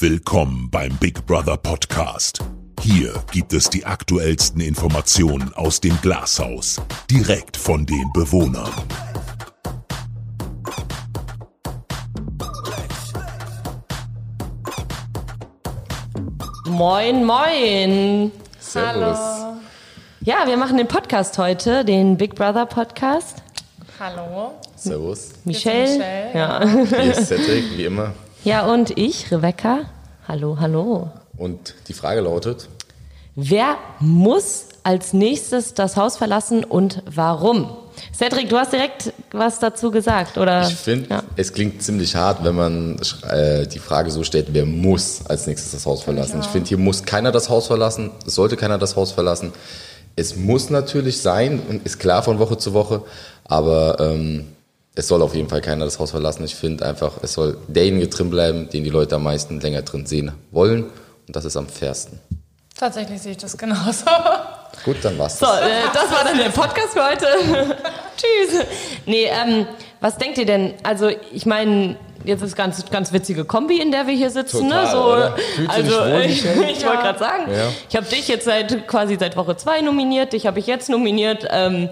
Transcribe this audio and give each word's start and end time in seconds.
Willkommen 0.00 0.70
beim 0.70 0.96
Big 0.98 1.26
Brother 1.26 1.56
Podcast. 1.56 2.38
Hier 2.82 3.12
gibt 3.32 3.52
es 3.52 3.68
die 3.68 3.84
aktuellsten 3.84 4.60
Informationen 4.60 5.52
aus 5.54 5.80
dem 5.80 6.00
Glashaus, 6.00 6.80
direkt 7.10 7.56
von 7.56 7.84
den 7.84 8.12
Bewohnern. 8.12 8.70
Moin, 16.68 17.24
moin. 17.24 18.30
Servus. 18.60 19.18
Ja, 20.20 20.46
wir 20.46 20.56
machen 20.56 20.76
den 20.76 20.86
Podcast 20.86 21.36
heute, 21.38 21.84
den 21.84 22.16
Big 22.16 22.36
Brother 22.36 22.66
Podcast. 22.66 23.42
Hallo. 23.98 24.52
Servus. 24.76 25.30
Michelle. 25.44 25.98
Michelle. 25.98 26.30
Ja. 26.34 26.64
Hier 26.64 27.14
ist 27.14 27.26
Cedric, 27.26 27.76
wie 27.76 27.86
immer. 27.86 28.12
Ja, 28.44 28.66
und 28.66 28.96
ich, 28.98 29.30
Rebecca. 29.30 29.80
Hallo, 30.26 30.58
hallo. 30.60 31.10
Und 31.36 31.74
die 31.88 31.92
Frage 31.94 32.20
lautet, 32.20 32.68
Wer 33.40 33.76
muss 34.00 34.64
als 34.82 35.12
nächstes 35.12 35.72
das 35.74 35.96
Haus 35.96 36.16
verlassen 36.16 36.64
und 36.64 37.04
warum? 37.06 37.70
Cedric, 38.12 38.48
du 38.48 38.56
hast 38.56 38.72
direkt 38.72 39.12
was 39.30 39.60
dazu 39.60 39.92
gesagt, 39.92 40.38
oder? 40.38 40.66
ich 40.68 40.74
finde, 40.74 41.08
Ja. 41.10 41.22
es 41.36 41.52
klingt 41.52 41.80
ziemlich 41.80 42.16
hart, 42.16 42.42
wenn 42.42 42.56
man 42.56 43.00
äh, 43.30 43.66
die 43.68 43.78
Frage 43.78 44.10
so 44.10 44.24
stellt, 44.24 44.48
wer 44.52 44.66
muss 44.66 45.24
als 45.26 45.46
nächstes 45.46 45.70
das 45.70 45.86
Haus 45.86 46.02
verlassen. 46.02 46.40
Ich 46.40 46.48
finde, 46.48 46.68
hier 46.68 46.78
muss 46.78 47.04
keiner 47.04 47.30
das 47.30 47.48
Haus 47.48 47.68
verlassen, 47.68 48.10
es 48.26 48.34
sollte 48.34 48.56
keiner 48.56 48.76
das 48.78 48.96
Haus 48.96 49.12
verlassen. 49.12 49.52
Es 50.16 50.34
muss 50.34 50.68
natürlich 50.68 51.20
sein 51.22 51.60
und 51.68 51.86
ist 51.86 52.00
klar 52.00 52.24
von 52.24 52.40
Woche 52.40 52.58
zu 52.58 52.74
Woche, 52.74 53.02
aber 53.44 53.98
ähm, 54.00 54.46
es 54.98 55.06
soll 55.06 55.22
auf 55.22 55.32
jeden 55.32 55.48
Fall 55.48 55.60
keiner 55.60 55.84
das 55.84 56.00
Haus 56.00 56.10
verlassen. 56.10 56.44
Ich 56.44 56.56
finde 56.56 56.84
einfach, 56.84 57.12
es 57.22 57.32
soll 57.34 57.56
derjenige 57.68 58.08
drin 58.08 58.30
bleiben, 58.30 58.68
den 58.68 58.82
die 58.82 58.90
Leute 58.90 59.14
am 59.14 59.22
meisten 59.22 59.60
länger 59.60 59.82
drin 59.82 60.06
sehen 60.06 60.32
wollen 60.50 60.86
und 61.26 61.36
das 61.36 61.44
ist 61.44 61.56
am 61.56 61.68
fairsten. 61.68 62.18
Tatsächlich 62.76 63.22
sehe 63.22 63.32
ich 63.32 63.38
das 63.38 63.56
genauso. 63.56 64.04
Gut, 64.84 64.96
dann 65.02 65.16
war's. 65.16 65.38
So, 65.38 65.46
das. 65.46 65.60
äh, 65.60 65.66
das 65.94 66.10
war 66.10 66.24
dann 66.24 66.36
der 66.38 66.50
Podcast 66.50 66.88
für 66.94 67.04
heute. 67.04 67.26
Tschüss. 68.16 68.60
Nee, 69.06 69.26
ähm, 69.26 69.66
was 70.00 70.16
denkt 70.18 70.36
ihr 70.38 70.46
denn? 70.46 70.74
Also, 70.82 71.10
ich 71.32 71.46
meine, 71.46 71.96
jetzt 72.24 72.42
ist 72.42 72.56
ganz 72.56 72.84
ganz 72.90 73.12
witzige 73.12 73.44
Kombi, 73.44 73.80
in 73.80 73.92
der 73.92 74.06
wir 74.08 74.14
hier 74.14 74.30
sitzen. 74.30 74.68
Total, 74.68 74.84
ne? 74.84 74.90
so, 74.90 75.04
oder? 75.04 75.36
Also, 75.68 75.90
wohl, 75.92 76.20
ich, 76.26 76.44
ich 76.44 76.84
wollte 76.84 77.02
gerade 77.02 77.18
sagen, 77.20 77.44
Ja. 77.52 77.68
ich 77.88 77.96
habe 77.96 78.06
dich 78.06 78.26
jetzt 78.26 78.44
seit 78.46 78.86
quasi 78.88 79.16
seit 79.18 79.36
Woche 79.36 79.56
zwei 79.56 79.80
nominiert, 79.80 80.32
dich 80.32 80.46
habe 80.46 80.58
ich 80.58 80.66
jetzt 80.66 80.88
nominiert. 80.88 81.46
Ähm, 81.50 81.88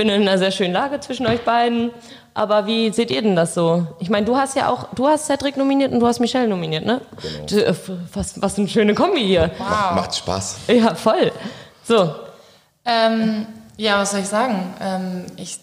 bin 0.00 0.08
in 0.08 0.22
einer 0.22 0.38
sehr 0.38 0.50
schönen 0.50 0.72
Lage 0.72 0.98
zwischen 1.00 1.26
euch 1.26 1.42
beiden. 1.42 1.90
Aber 2.32 2.66
wie 2.66 2.90
seht 2.90 3.10
ihr 3.10 3.20
denn 3.20 3.36
das 3.36 3.52
so? 3.52 3.86
Ich 3.98 4.08
meine, 4.08 4.24
du 4.24 4.34
hast 4.34 4.56
ja 4.56 4.70
auch, 4.70 4.86
du 4.94 5.06
hast 5.06 5.26
Cedric 5.26 5.58
nominiert 5.58 5.92
und 5.92 6.00
du 6.00 6.06
hast 6.06 6.20
Michelle 6.20 6.48
nominiert, 6.48 6.86
ne? 6.86 7.02
Genau. 7.46 7.74
Was, 8.14 8.40
was 8.40 8.58
eine 8.58 8.66
schöne 8.66 8.94
Kombi 8.94 9.20
hier. 9.20 9.50
Macht, 9.58 9.94
macht 9.96 10.16
Spaß. 10.16 10.56
Ja, 10.68 10.94
voll. 10.94 11.32
So, 11.84 12.14
Ähm, 12.86 13.46
ja, 13.76 13.98
was 13.98 14.12
soll 14.12 14.20
ich 14.20 14.28
sagen? 14.28 14.72
Ähm, 14.80 15.26
ich, 15.36 15.58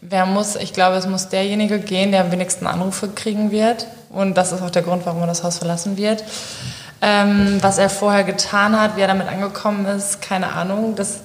wer 0.00 0.24
muss, 0.24 0.56
ich 0.56 0.72
glaube, 0.72 0.96
es 0.96 1.06
muss 1.06 1.28
derjenige 1.28 1.78
gehen, 1.78 2.10
der 2.10 2.22
am 2.22 2.32
wenigsten 2.32 2.66
Anrufe 2.66 3.08
kriegen 3.08 3.50
wird. 3.50 3.86
Und 4.08 4.34
das 4.38 4.52
ist 4.52 4.62
auch 4.62 4.70
der 4.70 4.82
Grund, 4.82 5.04
warum 5.04 5.20
er 5.20 5.26
das 5.26 5.44
Haus 5.44 5.58
verlassen 5.58 5.98
wird. 5.98 6.24
Ähm, 7.02 7.58
was 7.60 7.76
er 7.76 7.90
vorher 7.90 8.24
getan 8.24 8.80
hat, 8.80 8.96
wie 8.96 9.02
er 9.02 9.08
damit 9.08 9.28
angekommen 9.28 9.84
ist, 9.84 10.22
keine 10.22 10.52
Ahnung. 10.52 10.94
Das 10.96 11.20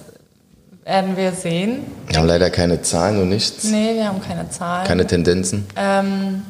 werden 0.86 1.16
wir 1.18 1.32
sehen. 1.32 1.86
Wir 2.08 2.18
haben 2.20 2.28
leider 2.28 2.50
keine 2.50 2.82
Zahlen 2.82 3.22
und 3.22 3.30
nichts, 3.30 3.64
Nee, 3.66 3.96
wir 3.96 4.08
haben 4.08 4.22
keine 4.22 4.50
Zahlen. 4.50 4.86
keine 4.88 5.08
Tendenzen. 5.08 5.66
Ähm, 5.76 6.44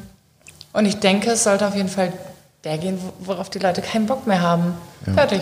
und 0.72 0.86
ich 0.86 0.98
denke, 0.98 1.30
es 1.30 1.44
sollte 1.44 1.66
auf 1.66 1.76
jeden 1.76 1.88
Fall 1.88 2.12
der 2.64 2.78
gehen, 2.78 2.98
wo- 3.00 3.32
worauf 3.32 3.50
die 3.50 3.58
Leute 3.58 3.82
keinen 3.82 4.06
Bock 4.06 4.26
mehr 4.26 4.40
haben. 4.40 4.74
Fertig. 5.14 5.40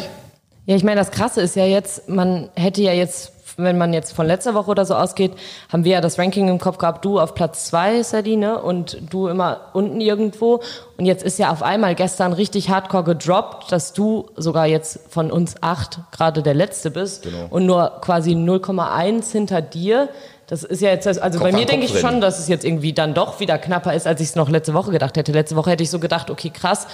Ja, 0.67 0.77
ich 0.77 0.85
meine, 0.85 1.01
das 1.01 1.11
Krasse 1.11 1.41
ist 1.41 1.57
ja 1.57 1.65
jetzt, 1.65 2.09
man 2.09 2.49
hätte 2.55 2.83
ja 2.83 2.93
jetzt, 2.93 3.33
wenn 3.57 3.79
man 3.79 3.93
jetzt 3.93 4.13
von 4.13 4.27
letzter 4.27 4.55
Woche 4.55 4.71
oder 4.71 4.85
so 4.85 4.95
ausgeht, 4.95 5.33
haben 5.73 5.85
wir 5.85 5.93
ja 5.93 6.01
das 6.01 6.19
Ranking 6.19 6.49
im 6.49 6.59
Kopf 6.59 6.79
gehabt, 6.79 7.05
du 7.05 7.21
auf 7.21 7.35
Platz 7.35 7.67
zwei, 7.67 8.03
Sadine, 8.03 8.63
und 8.63 8.99
du 9.11 9.29
immer 9.29 9.61
unten 9.73 10.01
irgendwo. 10.01 10.61
Und 10.99 11.05
jetzt 11.07 11.23
ist 11.23 11.39
ja 11.39 11.51
auf 11.51 11.63
einmal 11.63 11.95
gestern 11.95 12.33
richtig 12.33 12.71
hardcore 12.71 13.05
gedroppt, 13.05 13.71
dass 13.73 13.93
du 13.93 14.27
sogar 14.37 14.67
jetzt 14.67 15.01
von 15.11 15.31
uns 15.31 15.57
acht 15.61 16.01
gerade 16.13 16.43
der 16.43 16.55
Letzte 16.55 16.91
bist 16.91 17.25
Genau. 17.25 17.47
und 17.51 17.67
nur 17.67 18.01
quasi 18.01 18.33
0,1 18.33 19.31
hinter 19.33 19.61
dir. 19.63 20.09
Das 20.47 20.65
ist 20.65 20.83
ja 20.83 20.91
jetzt, 20.91 21.07
also 21.07 21.39
Kopf 21.39 21.51
bei 21.51 21.57
mir 21.57 21.65
denke 21.65 21.87
ich 21.87 21.99
schon, 21.99 22.21
dass 22.21 22.39
es 22.39 22.49
jetzt 22.49 22.65
irgendwie 22.65 22.93
dann 22.93 23.15
doch 23.15 23.41
wieder 23.41 23.57
knapper 23.59 23.95
ist, 23.95 24.07
als 24.07 24.21
ich 24.21 24.29
es 24.29 24.37
noch 24.37 24.51
letzte 24.51 24.75
Woche 24.75 24.91
gedacht 24.91 25.17
hätte. 25.17 25.33
Letzte 25.33 25.57
Woche 25.57 25.71
hätte 25.71 25.83
ich 25.83 25.91
so 25.91 25.99
gedacht, 25.99 26.31
okay, 26.31 26.51
krass, 26.51 26.87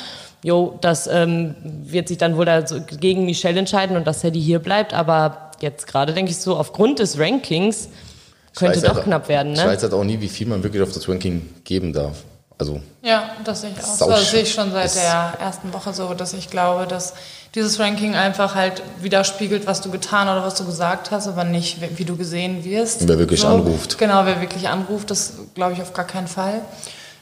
jo, 0.44 0.78
das 0.80 1.08
ähm, 1.08 1.56
wird 1.62 2.06
sich 2.08 2.18
dann 2.18 2.36
wohl 2.36 2.44
da 2.44 2.64
so 2.66 2.76
gegen 3.00 3.24
Michelle 3.24 3.58
entscheiden 3.58 3.96
und 3.96 4.06
dass 4.06 4.20
Sadie 4.20 4.40
hier 4.40 4.60
bleibt. 4.60 4.94
Aber 4.94 5.47
jetzt 5.60 5.86
gerade 5.86 6.12
denke 6.14 6.30
ich 6.30 6.38
so, 6.38 6.56
aufgrund 6.56 6.98
des 6.98 7.18
Rankings 7.18 7.88
könnte 8.56 8.78
Ich 8.78 8.84
doch 8.84 8.96
weiß 8.96 9.04
knapp 9.04 9.28
werden, 9.28 9.52
Ich 9.52 9.58
ne? 9.60 9.66
weiß 9.66 9.82
halt 9.82 9.92
auch 9.92 10.04
nie, 10.04 10.20
wie 10.20 10.28
viel 10.28 10.46
man 10.46 10.62
wirklich 10.62 10.82
auf 10.82 10.92
das 10.92 11.08
Ranking 11.08 11.48
geben 11.64 11.92
darf. 11.92 12.24
Also, 12.60 12.80
Ja, 13.02 13.30
das 13.44 13.60
sehe 13.60 13.70
ich 13.70 13.84
auch. 13.84 13.86
So. 13.86 14.10
Das 14.10 14.30
sehe 14.32 14.42
ich 14.42 14.52
schon 14.52 14.72
seit 14.72 14.92
der 14.96 15.34
ersten 15.40 15.72
Woche 15.72 15.92
so, 15.94 16.12
dass 16.14 16.32
ich 16.32 16.50
glaube, 16.50 16.88
dass 16.88 17.14
dieses 17.54 17.78
Ranking 17.78 18.16
einfach 18.16 18.56
halt 18.56 18.82
widerspiegelt, 19.00 19.66
was 19.68 19.80
du 19.80 19.90
getan 19.90 20.28
oder 20.28 20.44
was 20.44 20.56
du 20.56 20.64
gesagt 20.64 21.12
hast, 21.12 21.28
aber 21.28 21.44
nicht, 21.44 21.78
wie 21.98 22.04
du 22.04 22.16
gesehen 22.16 22.64
wirst. 22.64 23.06
Wer 23.06 23.18
wirklich 23.18 23.44
anruft. 23.44 23.96
Genau, 23.98 24.26
wer 24.26 24.40
wirklich 24.40 24.68
anruft, 24.68 25.10
das 25.12 25.34
glaube 25.54 25.74
ich 25.74 25.82
auf 25.82 25.92
gar 25.92 26.06
keinen 26.06 26.26
Fall. 26.26 26.62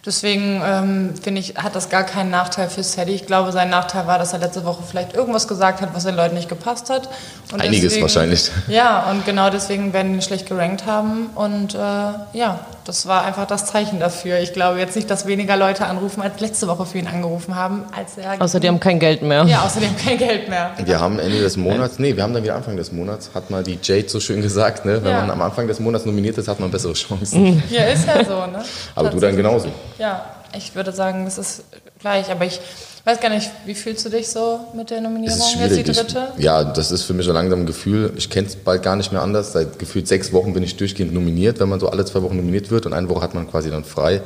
Deswegen 0.06 0.62
ähm, 0.64 1.14
finde 1.20 1.40
ich, 1.40 1.54
hat 1.56 1.74
das 1.74 1.88
gar 1.88 2.04
keinen 2.04 2.30
Nachteil 2.30 2.68
für 2.70 2.84
Sadie. 2.84 3.12
Ich 3.14 3.26
glaube, 3.26 3.50
sein 3.50 3.70
Nachteil 3.70 4.06
war, 4.06 4.18
dass 4.18 4.32
er 4.32 4.38
letzte 4.38 4.64
Woche 4.64 4.84
vielleicht 4.88 5.14
irgendwas 5.14 5.48
gesagt 5.48 5.80
hat, 5.80 5.88
was 5.94 6.04
den 6.04 6.14
Leuten 6.14 6.36
nicht 6.36 6.48
gepasst 6.48 6.90
hat. 6.90 7.08
Und 7.52 7.60
Einiges 7.60 8.00
wahrscheinlich. 8.00 8.50
Ja, 8.68 9.10
und 9.10 9.26
genau 9.26 9.50
deswegen 9.50 9.92
werden 9.92 10.12
die 10.12 10.18
ihn 10.18 10.22
schlecht 10.22 10.48
gerankt 10.48 10.86
haben. 10.86 11.30
Und 11.34 11.74
äh, 11.74 11.78
ja, 11.78 12.60
das 12.84 13.06
war 13.08 13.24
einfach 13.24 13.46
das 13.48 13.66
Zeichen 13.66 13.98
dafür. 13.98 14.38
Ich 14.38 14.52
glaube 14.52 14.78
jetzt 14.78 14.94
nicht, 14.94 15.10
dass 15.10 15.26
weniger 15.26 15.56
Leute 15.56 15.86
anrufen, 15.86 16.22
als 16.22 16.38
letzte 16.38 16.68
Woche 16.68 16.86
für 16.86 16.98
ihn 16.98 17.08
angerufen 17.08 17.56
haben, 17.56 17.82
als 17.96 18.16
er. 18.16 18.40
Außer 18.40 18.60
die 18.60 18.68
haben 18.68 18.78
kein 18.78 19.00
Geld 19.00 19.22
mehr. 19.22 19.42
ja, 19.44 19.62
außerdem 19.62 19.96
kein 19.96 20.18
Geld 20.18 20.48
mehr. 20.48 20.70
wir 20.84 21.00
haben 21.00 21.18
Ende 21.18 21.40
des 21.40 21.56
Monats, 21.56 21.98
nee, 21.98 22.14
wir 22.14 22.22
haben 22.22 22.32
dann 22.32 22.44
wieder 22.44 22.54
Anfang 22.54 22.76
des 22.76 22.92
Monats, 22.92 23.30
hat 23.34 23.50
mal 23.50 23.64
die 23.64 23.76
Jade 23.82 24.08
so 24.08 24.20
schön 24.20 24.40
gesagt, 24.40 24.84
ne? 24.84 25.02
wenn 25.02 25.10
Ja. 25.10 25.20
man 25.22 25.30
am 25.32 25.42
Anfang 25.42 25.66
des 25.66 25.80
Monats 25.80 26.04
nominiert 26.06 26.38
ist, 26.38 26.46
hat 26.46 26.60
man 26.60 26.70
bessere 26.70 26.92
Chancen. 26.92 27.60
Ja, 27.70 27.84
ist 27.86 28.06
ja 28.06 28.24
so, 28.24 28.46
ne? 28.46 28.62
Aber 28.94 29.10
du 29.10 29.18
dann 29.18 29.34
genauso. 29.36 29.68
Ja, 29.98 30.24
ich 30.56 30.74
würde 30.74 30.92
sagen, 30.92 31.24
das 31.24 31.38
ist 31.38 31.64
gleich. 32.00 32.30
Aber 32.30 32.44
ich 32.44 32.60
weiß 33.04 33.20
gar 33.20 33.30
nicht, 33.30 33.50
wie 33.64 33.74
fühlst 33.74 34.04
du 34.04 34.08
dich 34.10 34.28
so 34.28 34.60
mit 34.74 34.90
der 34.90 35.00
Nominierung? 35.00 35.38
Es 35.38 35.54
Jetzt 35.58 35.76
die 35.76 35.82
dritte? 35.84 36.28
Ich, 36.36 36.44
ja, 36.44 36.64
das 36.64 36.90
ist 36.90 37.02
für 37.02 37.14
mich 37.14 37.26
so 37.26 37.32
langsam 37.32 37.60
ein 37.60 37.66
Gefühl. 37.66 38.12
Ich 38.16 38.30
kenne 38.30 38.46
es 38.48 38.56
bald 38.56 38.82
gar 38.82 38.96
nicht 38.96 39.12
mehr 39.12 39.22
anders. 39.22 39.52
Seit 39.52 39.78
gefühlt 39.78 40.08
sechs 40.08 40.32
Wochen 40.32 40.52
bin 40.52 40.62
ich 40.62 40.76
durchgehend 40.76 41.14
nominiert, 41.14 41.60
wenn 41.60 41.68
man 41.68 41.80
so 41.80 41.88
alle 41.88 42.04
zwei 42.04 42.22
Wochen 42.22 42.36
nominiert 42.36 42.70
wird 42.70 42.86
und 42.86 42.92
eine 42.92 43.08
Woche 43.08 43.22
hat 43.22 43.34
man 43.34 43.48
quasi 43.50 43.70
dann 43.70 43.84
frei. 43.84 44.16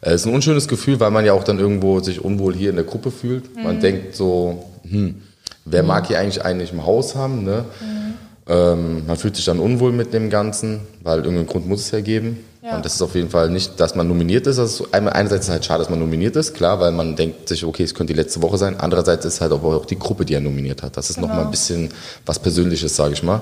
Äh, 0.00 0.10
Es 0.10 0.22
ist 0.22 0.26
ein 0.26 0.34
unschönes 0.34 0.68
Gefühl, 0.68 1.00
weil 1.00 1.10
man 1.10 1.24
ja 1.24 1.32
auch 1.32 1.44
dann 1.44 1.58
irgendwo 1.58 2.00
sich 2.00 2.24
unwohl 2.24 2.54
hier 2.54 2.70
in 2.70 2.76
der 2.76 2.84
Gruppe 2.84 3.10
fühlt. 3.10 3.56
Mhm. 3.56 3.62
Man 3.62 3.80
denkt 3.80 4.14
so, 4.16 4.64
hm, 4.88 5.22
wer 5.64 5.82
mag 5.82 6.06
hier 6.06 6.18
eigentlich 6.18 6.44
eigentlich 6.44 6.72
im 6.72 6.86
Haus 6.86 7.14
haben? 7.14 7.44
Ne? 7.44 7.64
Mhm. 7.80 8.14
Ähm, 8.48 9.06
man 9.06 9.16
fühlt 9.16 9.36
sich 9.36 9.44
dann 9.44 9.58
unwohl 9.60 9.92
mit 9.92 10.12
dem 10.12 10.30
Ganzen, 10.30 10.80
weil 11.02 11.18
irgendeinen 11.18 11.46
Grund 11.46 11.68
muss 11.68 11.80
es 11.80 11.90
ja 11.90 12.00
geben. 12.00 12.44
Ja. 12.70 12.76
Und 12.76 12.84
das 12.84 12.94
ist 12.94 13.02
auf 13.02 13.14
jeden 13.14 13.30
Fall 13.30 13.50
nicht, 13.50 13.78
dass 13.80 13.94
man 13.94 14.06
nominiert 14.08 14.46
ist. 14.46 14.58
Also 14.58 14.86
einmal- 14.92 15.12
einerseits 15.14 15.42
ist 15.42 15.48
es 15.48 15.52
halt 15.52 15.64
schade, 15.64 15.80
dass 15.80 15.90
man 15.90 15.98
nominiert 15.98 16.36
ist, 16.36 16.54
klar, 16.54 16.80
weil 16.80 16.92
man 16.92 17.16
denkt 17.16 17.48
sich, 17.48 17.64
okay, 17.64 17.82
es 17.82 17.94
könnte 17.94 18.12
die 18.12 18.18
letzte 18.18 18.40
Woche 18.42 18.58
sein. 18.58 18.78
Andererseits 18.78 19.24
ist 19.24 19.40
halt 19.40 19.52
aber 19.52 19.76
auch 19.76 19.84
die 19.86 19.98
Gruppe, 19.98 20.24
die 20.24 20.34
er 20.34 20.40
nominiert 20.40 20.82
hat. 20.82 20.96
Das 20.96 21.10
ist 21.10 21.16
Genau. 21.16 21.28
mal 21.28 21.40
ein 21.44 21.50
bisschen 21.50 21.90
was 22.26 22.38
Persönliches, 22.38 22.94
sage 22.96 23.14
ich 23.14 23.22
mal. 23.22 23.40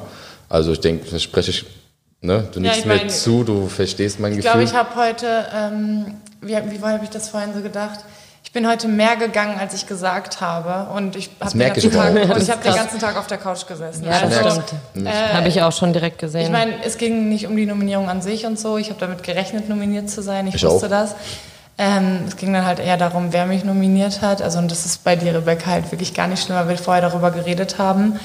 Also 0.49 0.73
ich 0.73 0.81
denke, 0.81 1.11
das 1.11 1.23
spreche 1.23 1.51
ich, 1.51 1.65
ne? 2.23 2.49
du 2.53 2.61
nickst 2.61 2.79
ich 2.81 2.85
mir 2.87 2.97
meine, 2.97 3.09
zu, 3.09 3.45
du 3.45 3.69
verstehst 3.69 4.19
mein 4.21 4.33
Ich 4.33 4.39
Gefühl. 4.39 4.51
glaube, 4.53 4.65
ich 4.65 4.75
habe 4.75 4.95
heute, 4.97 5.47
ähm, 5.55 6.15
wie, 6.41 6.53
wie 6.53 6.79
habe 6.81 7.05
ich 7.05 7.11
das 7.11 7.29
vorhin 7.29 7.51
so 7.55 7.61
gedacht? 7.61 8.01
Ich 8.49 8.53
bin 8.55 8.67
heute 8.67 8.89
mehr 8.89 9.17
gegangen, 9.17 9.61
als 9.61 9.75
ich 9.75 9.87
gesagt 9.87 10.41
habe. 10.41 10.91
Und 10.95 11.17
ich 11.17 11.29
habe 11.39 11.51
den, 11.51 11.69
ganzen 11.69 11.91
Tag- 11.93 12.15
und 12.15 12.43
ich 12.43 12.51
hab 12.51 12.63
den 12.63 12.75
ganzen 12.75 12.99
Tag 12.99 13.19
auf 13.19 13.27
der 13.27 13.37
Couch 13.37 13.67
gesessen. 13.67 14.07
Ja, 14.07 14.23
das 14.23 14.39
Also, 14.43 14.63
stimmt. 14.63 15.07
Habe 15.35 15.49
ich 15.49 15.61
auch 15.61 15.71
schon 15.71 15.93
direkt 15.93 16.19
gesehen. 16.19 16.45
Ich 16.47 16.51
meine, 16.51 16.83
es 16.83 16.97
ging 16.97 17.29
nicht 17.29 17.47
um 17.47 17.55
die 17.55 17.67
Nominierung 17.67 18.09
an 18.09 18.23
sich 18.23 18.47
und 18.47 18.59
so. 18.59 18.79
Ich 18.79 18.89
habe 18.89 18.99
damit 18.99 19.23
gerechnet, 19.23 19.69
nominiert 19.69 20.09
zu 20.09 20.23
sein. 20.23 20.47
Ich, 20.47 20.55
Ich 20.55 20.65
wusste 20.65 20.87
auch. 20.87 20.91
das. 20.91 21.15
Ähm, 21.77 22.21
es 22.27 22.39
ging 22.39 22.55
dann 22.55 22.65
halt 22.65 22.79
eher 22.79 22.97
darum, 22.97 23.35
wer 23.35 23.45
mich 23.45 23.65
nominiert 23.65 24.23
hat. 24.23 24.41
Also 24.41 24.57
und 24.61 24.71
das 24.71 24.87
ist 24.87 25.05
bei 25.05 25.15
dir, 25.15 25.35
Rebecca, 25.35 25.67
halt 25.67 25.93
wirklich 25.93 26.15
gar 26.15 26.27
nicht 26.27 26.43
schlimm, 26.43 26.57
weil 26.57 26.71
wir 26.71 26.79
vorher 26.79 27.03
darüber 27.03 27.31
geredet 27.31 27.77
haben. 27.77 28.19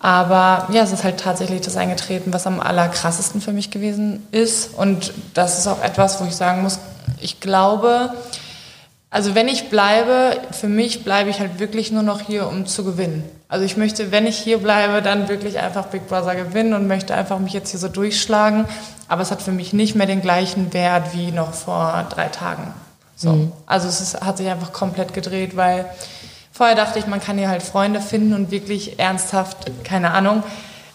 Aber 0.00 0.66
ja, 0.72 0.82
es 0.82 0.92
ist 0.92 1.04
halt 1.04 1.20
tatsächlich 1.20 1.60
das 1.60 1.76
eingetreten, 1.76 2.32
was 2.32 2.46
am 2.46 2.58
allerkrassesten 2.60 3.42
für 3.42 3.52
mich 3.52 3.70
gewesen 3.70 4.26
ist. 4.30 4.72
Und 4.74 5.12
das 5.34 5.58
ist 5.58 5.66
auch 5.66 5.82
etwas, 5.82 6.22
wo 6.22 6.24
ich 6.24 6.34
sagen 6.34 6.62
muss, 6.62 6.78
ich 7.20 7.38
glaube, 7.40 8.14
also 9.10 9.34
wenn 9.34 9.48
ich 9.48 9.70
bleibe, 9.70 10.36
für 10.52 10.68
mich 10.68 11.04
bleibe 11.04 11.30
ich 11.30 11.40
halt 11.40 11.58
wirklich 11.58 11.92
nur 11.92 12.02
noch 12.02 12.20
hier, 12.20 12.46
um 12.48 12.66
zu 12.66 12.84
gewinnen. 12.84 13.24
Also 13.48 13.64
ich 13.64 13.76
möchte, 13.76 14.10
wenn 14.12 14.26
ich 14.26 14.38
hier 14.38 14.58
bleibe, 14.58 15.00
dann 15.00 15.28
wirklich 15.28 15.58
einfach 15.58 15.86
Big 15.86 16.06
Brother 16.08 16.34
gewinnen 16.34 16.74
und 16.74 16.86
möchte 16.86 17.14
einfach 17.14 17.38
mich 17.38 17.54
jetzt 17.54 17.70
hier 17.70 17.80
so 17.80 17.88
durchschlagen. 17.88 18.66
Aber 19.08 19.22
es 19.22 19.30
hat 19.30 19.40
für 19.40 19.52
mich 19.52 19.72
nicht 19.72 19.94
mehr 19.94 20.06
den 20.06 20.20
gleichen 20.20 20.74
Wert 20.74 21.14
wie 21.14 21.32
noch 21.32 21.54
vor 21.54 22.06
drei 22.10 22.28
Tagen. 22.28 22.74
So. 23.16 23.50
Also 23.66 23.88
es 23.88 24.00
ist, 24.00 24.20
hat 24.20 24.36
sich 24.36 24.48
einfach 24.48 24.72
komplett 24.72 25.14
gedreht, 25.14 25.56
weil 25.56 25.86
Vorher 26.58 26.74
dachte 26.74 26.98
ich, 26.98 27.06
man 27.06 27.20
kann 27.20 27.38
hier 27.38 27.48
halt 27.48 27.62
Freunde 27.62 28.00
finden 28.00 28.34
und 28.34 28.50
wirklich 28.50 28.98
ernsthaft, 28.98 29.70
keine 29.84 30.10
Ahnung, 30.10 30.42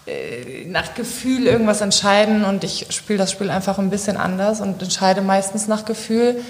äh, 0.06 0.66
nach 0.66 0.94
Gefühl 0.94 1.48
irgendwas 1.48 1.80
entscheiden 1.80 2.44
und 2.44 2.66
ich 2.66 2.88
spiele 2.90 3.20
das 3.20 3.32
Spiel 3.32 3.50
einfach 3.50 3.80
ein 3.80 3.90
bisschen 3.90 4.18
anders 4.18 4.60
und 4.60 4.82
entscheide 4.82 5.22
meistens 5.22 5.70
nach 5.70 5.86
Gefühl. 5.86 6.42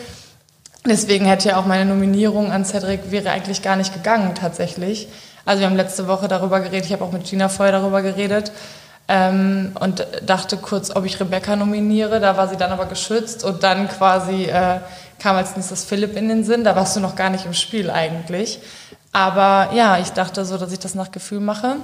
Deswegen 0.85 1.25
hätte 1.25 1.49
ja 1.49 1.57
auch 1.57 1.65
meine 1.65 1.85
Nominierung 1.85 2.51
an 2.51 2.65
Cedric 2.65 3.09
wäre 3.09 3.31
eigentlich 3.31 3.61
gar 3.61 3.77
nicht 3.77 3.93
gegangen 3.93 4.35
tatsächlich. 4.35 5.07
Also 5.45 5.61
wir 5.61 5.67
haben 5.67 5.77
letzte 5.77 6.07
Woche 6.07 6.27
darüber 6.27 6.59
geredet, 6.59 6.85
ich 6.85 6.93
habe 6.93 7.05
auch 7.05 7.11
mit 7.11 7.23
Gina 7.23 7.47
vorher 7.47 7.71
darüber 7.71 8.01
geredet 8.01 8.51
ähm, 9.07 9.71
und 9.79 10.05
dachte 10.25 10.57
kurz, 10.57 10.93
ob 10.93 11.05
ich 11.05 11.19
Rebecca 11.19 11.55
nominiere. 11.55 12.19
Da 12.19 12.35
war 12.35 12.49
sie 12.49 12.57
dann 12.57 12.71
aber 12.71 12.85
geschützt 12.85 13.45
und 13.45 13.63
dann 13.63 13.87
quasi 13.87 14.43
äh, 14.43 14.79
kam 15.19 15.37
als 15.37 15.55
nächstes 15.55 15.85
Philipp 15.85 16.17
in 16.17 16.27
den 16.27 16.43
Sinn. 16.43 16.65
Da 16.65 16.75
warst 16.75 16.95
du 16.97 16.99
noch 16.99 17.15
gar 17.15 17.29
nicht 17.29 17.45
im 17.45 17.53
Spiel 17.53 17.89
eigentlich. 17.89 18.59
Aber 19.13 19.73
ja, 19.73 19.99
ich 19.99 20.09
dachte 20.09 20.43
so, 20.43 20.57
dass 20.57 20.71
ich 20.73 20.79
das 20.79 20.95
nach 20.95 21.11
Gefühl 21.11 21.39
mache. 21.39 21.77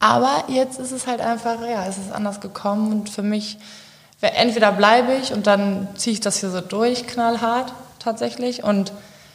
Aber 0.00 0.44
jetzt 0.48 0.80
ist 0.80 0.90
es 0.90 1.06
halt 1.06 1.20
einfach, 1.20 1.60
ja, 1.62 1.86
es 1.86 1.96
ist 1.96 2.12
anders 2.12 2.40
gekommen 2.40 2.92
und 2.92 3.10
für 3.10 3.22
mich, 3.22 3.58
entweder 4.20 4.72
bleibe 4.72 5.14
ich 5.14 5.32
und 5.32 5.46
dann 5.46 5.88
ziehe 5.96 6.14
ich 6.14 6.20
das 6.20 6.38
hier 6.38 6.50
so 6.50 6.60
durch, 6.60 7.06
knallhart 7.06 7.72
tatsächlich. 8.04 8.62
Und 8.62 8.92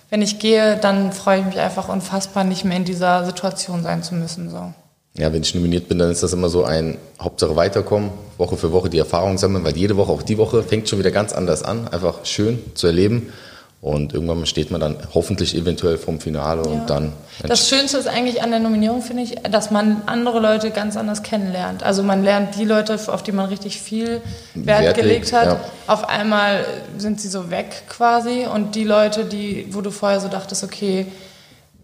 wenn 0.10 0.22
ich 0.22 0.40
gehe, 0.40 0.78
dann 0.78 1.12
freue 1.12 1.40
ich 1.40 1.46
mich 1.46 1.60
einfach 1.60 1.90
unfassbar, 1.90 2.44
nicht 2.44 2.66
mehr 2.66 2.78
in 2.78 2.86
dieser 2.86 3.26
Situation 3.26 3.84
sein 3.84 4.04
zu 4.04 4.16
müssen. 4.16 4.50
So. 4.50 4.74
Ja, 5.18 5.34
wenn 5.34 5.42
ich 5.42 5.54
nominiert 5.54 5.88
bin, 5.88 6.00
dann 6.00 6.12
ist 6.12 6.24
das 6.24 6.34
immer 6.34 6.50
so 6.50 6.64
ein 6.64 6.98
Hauptsache 7.22 7.56
weiterkommen, 7.56 8.12
Woche 8.38 8.58
für 8.58 8.72
Woche 8.72 8.90
die 8.90 9.00
Erfahrung 9.00 9.38
sammeln, 9.38 9.64
weil 9.64 9.76
jede 9.76 9.98
Woche, 9.98 10.12
auch 10.12 10.24
die 10.24 10.38
Woche, 10.38 10.64
fängt 10.64 10.88
schon 10.88 11.00
wieder 11.00 11.12
ganz 11.12 11.34
anders 11.34 11.64
an. 11.64 11.88
Einfach 11.88 12.26
schön 12.26 12.60
zu 12.76 12.88
erleben. 12.88 13.34
Und 13.82 14.14
irgendwann 14.14 14.46
steht 14.46 14.72
man 14.72 14.82
dann 14.82 14.98
hoffentlich 15.14 15.56
eventuell 15.56 15.98
vom 15.98 16.20
Finale 16.20 16.64
ja. 16.64 16.70
und 16.70 16.90
dann. 16.90 17.14
Das 17.48 17.70
Schönste 17.70 17.98
ist 17.98 18.08
eigentlich 18.08 18.44
an 18.44 18.52
der 18.52 18.60
Nominierung, 18.60 19.02
finde 19.02 19.24
ich, 19.24 19.36
dass 19.50 19.72
man 19.72 20.02
andere 20.06 20.42
Leute 20.42 20.72
ganz 20.72 20.98
anders 20.98 21.24
kennenlernt. 21.24 21.82
Also 21.82 22.04
man 22.04 22.22
lernt 22.22 22.56
die 22.58 22.66
Leute, 22.66 23.00
auf 23.08 23.24
die 23.24 23.32
man 23.32 23.46
richtig 23.46 23.80
viel 23.80 24.22
Wert, 24.54 24.84
Wert 24.84 24.98
gelegt 24.98 25.32
hat. 25.32 25.46
Ja. 25.46 25.60
Auf 25.88 26.10
einmal 26.10 26.66
sind 26.98 27.22
sie 27.22 27.30
so 27.30 27.52
weg 27.52 27.84
quasi. 27.88 28.46
Und 28.54 28.76
die 28.76 28.84
Leute, 28.84 29.24
die, 29.24 29.68
wo 29.72 29.80
du 29.80 29.92
vorher 29.92 30.20
so 30.20 30.28
dachtest, 30.28 30.66
okay, 30.66 31.06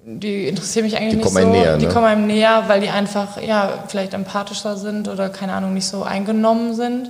die 0.04 0.50
interessieren 0.50 0.86
mich 0.86 0.98
eigentlich 0.98 1.12
die 1.12 1.24
nicht 1.24 1.30
so. 1.30 1.50
Näher, 1.50 1.78
die 1.78 1.86
ne? 1.86 1.94
kommen 1.94 2.06
einem 2.06 2.28
näher, 2.28 2.66
weil 2.68 2.82
die 2.82 2.90
einfach 2.90 3.42
ja 3.42 3.86
vielleicht 3.88 4.14
empathischer 4.14 4.76
sind 4.76 5.08
oder 5.08 5.30
keine 5.30 5.54
Ahnung 5.54 5.74
nicht 5.74 5.88
so 5.88 6.04
eingenommen 6.04 6.76
sind. 6.76 7.10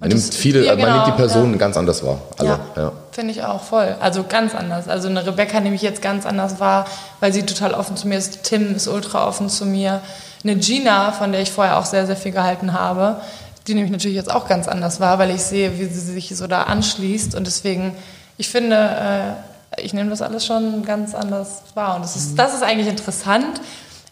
Man 0.00 0.08
nimmt 0.08 0.34
viele, 0.34 0.64
ja, 0.64 0.74
genau, 0.74 0.88
man 0.88 0.96
nimmt 0.96 1.08
die 1.08 1.20
Personen 1.20 1.52
ja. 1.52 1.58
ganz 1.58 1.76
anders 1.76 2.02
wahr. 2.02 2.22
Alle. 2.38 2.48
Ja, 2.48 2.58
ja. 2.74 2.92
finde 3.12 3.32
ich 3.32 3.44
auch 3.44 3.62
voll. 3.62 3.96
Also 4.00 4.24
ganz 4.24 4.54
anders. 4.54 4.88
Also 4.88 5.08
eine 5.08 5.26
Rebecca 5.26 5.60
nehme 5.60 5.76
ich 5.76 5.82
jetzt 5.82 6.00
ganz 6.00 6.24
anders 6.24 6.58
wahr, 6.58 6.86
weil 7.20 7.34
sie 7.34 7.44
total 7.44 7.74
offen 7.74 7.98
zu 7.98 8.08
mir 8.08 8.16
ist. 8.16 8.42
Tim 8.42 8.74
ist 8.74 8.88
ultra 8.88 9.28
offen 9.28 9.50
zu 9.50 9.66
mir. 9.66 10.00
Eine 10.42 10.56
Gina, 10.56 11.12
von 11.12 11.32
der 11.32 11.42
ich 11.42 11.50
vorher 11.50 11.78
auch 11.78 11.84
sehr, 11.84 12.06
sehr 12.06 12.16
viel 12.16 12.32
gehalten 12.32 12.72
habe, 12.72 13.20
die 13.66 13.74
nehme 13.74 13.84
ich 13.84 13.92
natürlich 13.92 14.16
jetzt 14.16 14.30
auch 14.30 14.48
ganz 14.48 14.68
anders 14.68 15.00
wahr, 15.00 15.18
weil 15.18 15.30
ich 15.30 15.42
sehe, 15.42 15.78
wie 15.78 15.84
sie 15.84 16.00
sich 16.00 16.34
so 16.34 16.46
da 16.46 16.62
anschließt. 16.62 17.34
Und 17.34 17.46
deswegen, 17.46 17.94
ich 18.38 18.48
finde, 18.48 18.76
äh, 18.76 19.82
ich 19.82 19.92
nehme 19.92 20.08
das 20.08 20.22
alles 20.22 20.46
schon 20.46 20.82
ganz 20.82 21.14
anders 21.14 21.62
wahr. 21.74 21.96
Und 21.96 22.02
das 22.02 22.16
ist, 22.16 22.38
das 22.38 22.54
ist 22.54 22.62
eigentlich 22.62 22.88
interessant, 22.88 23.60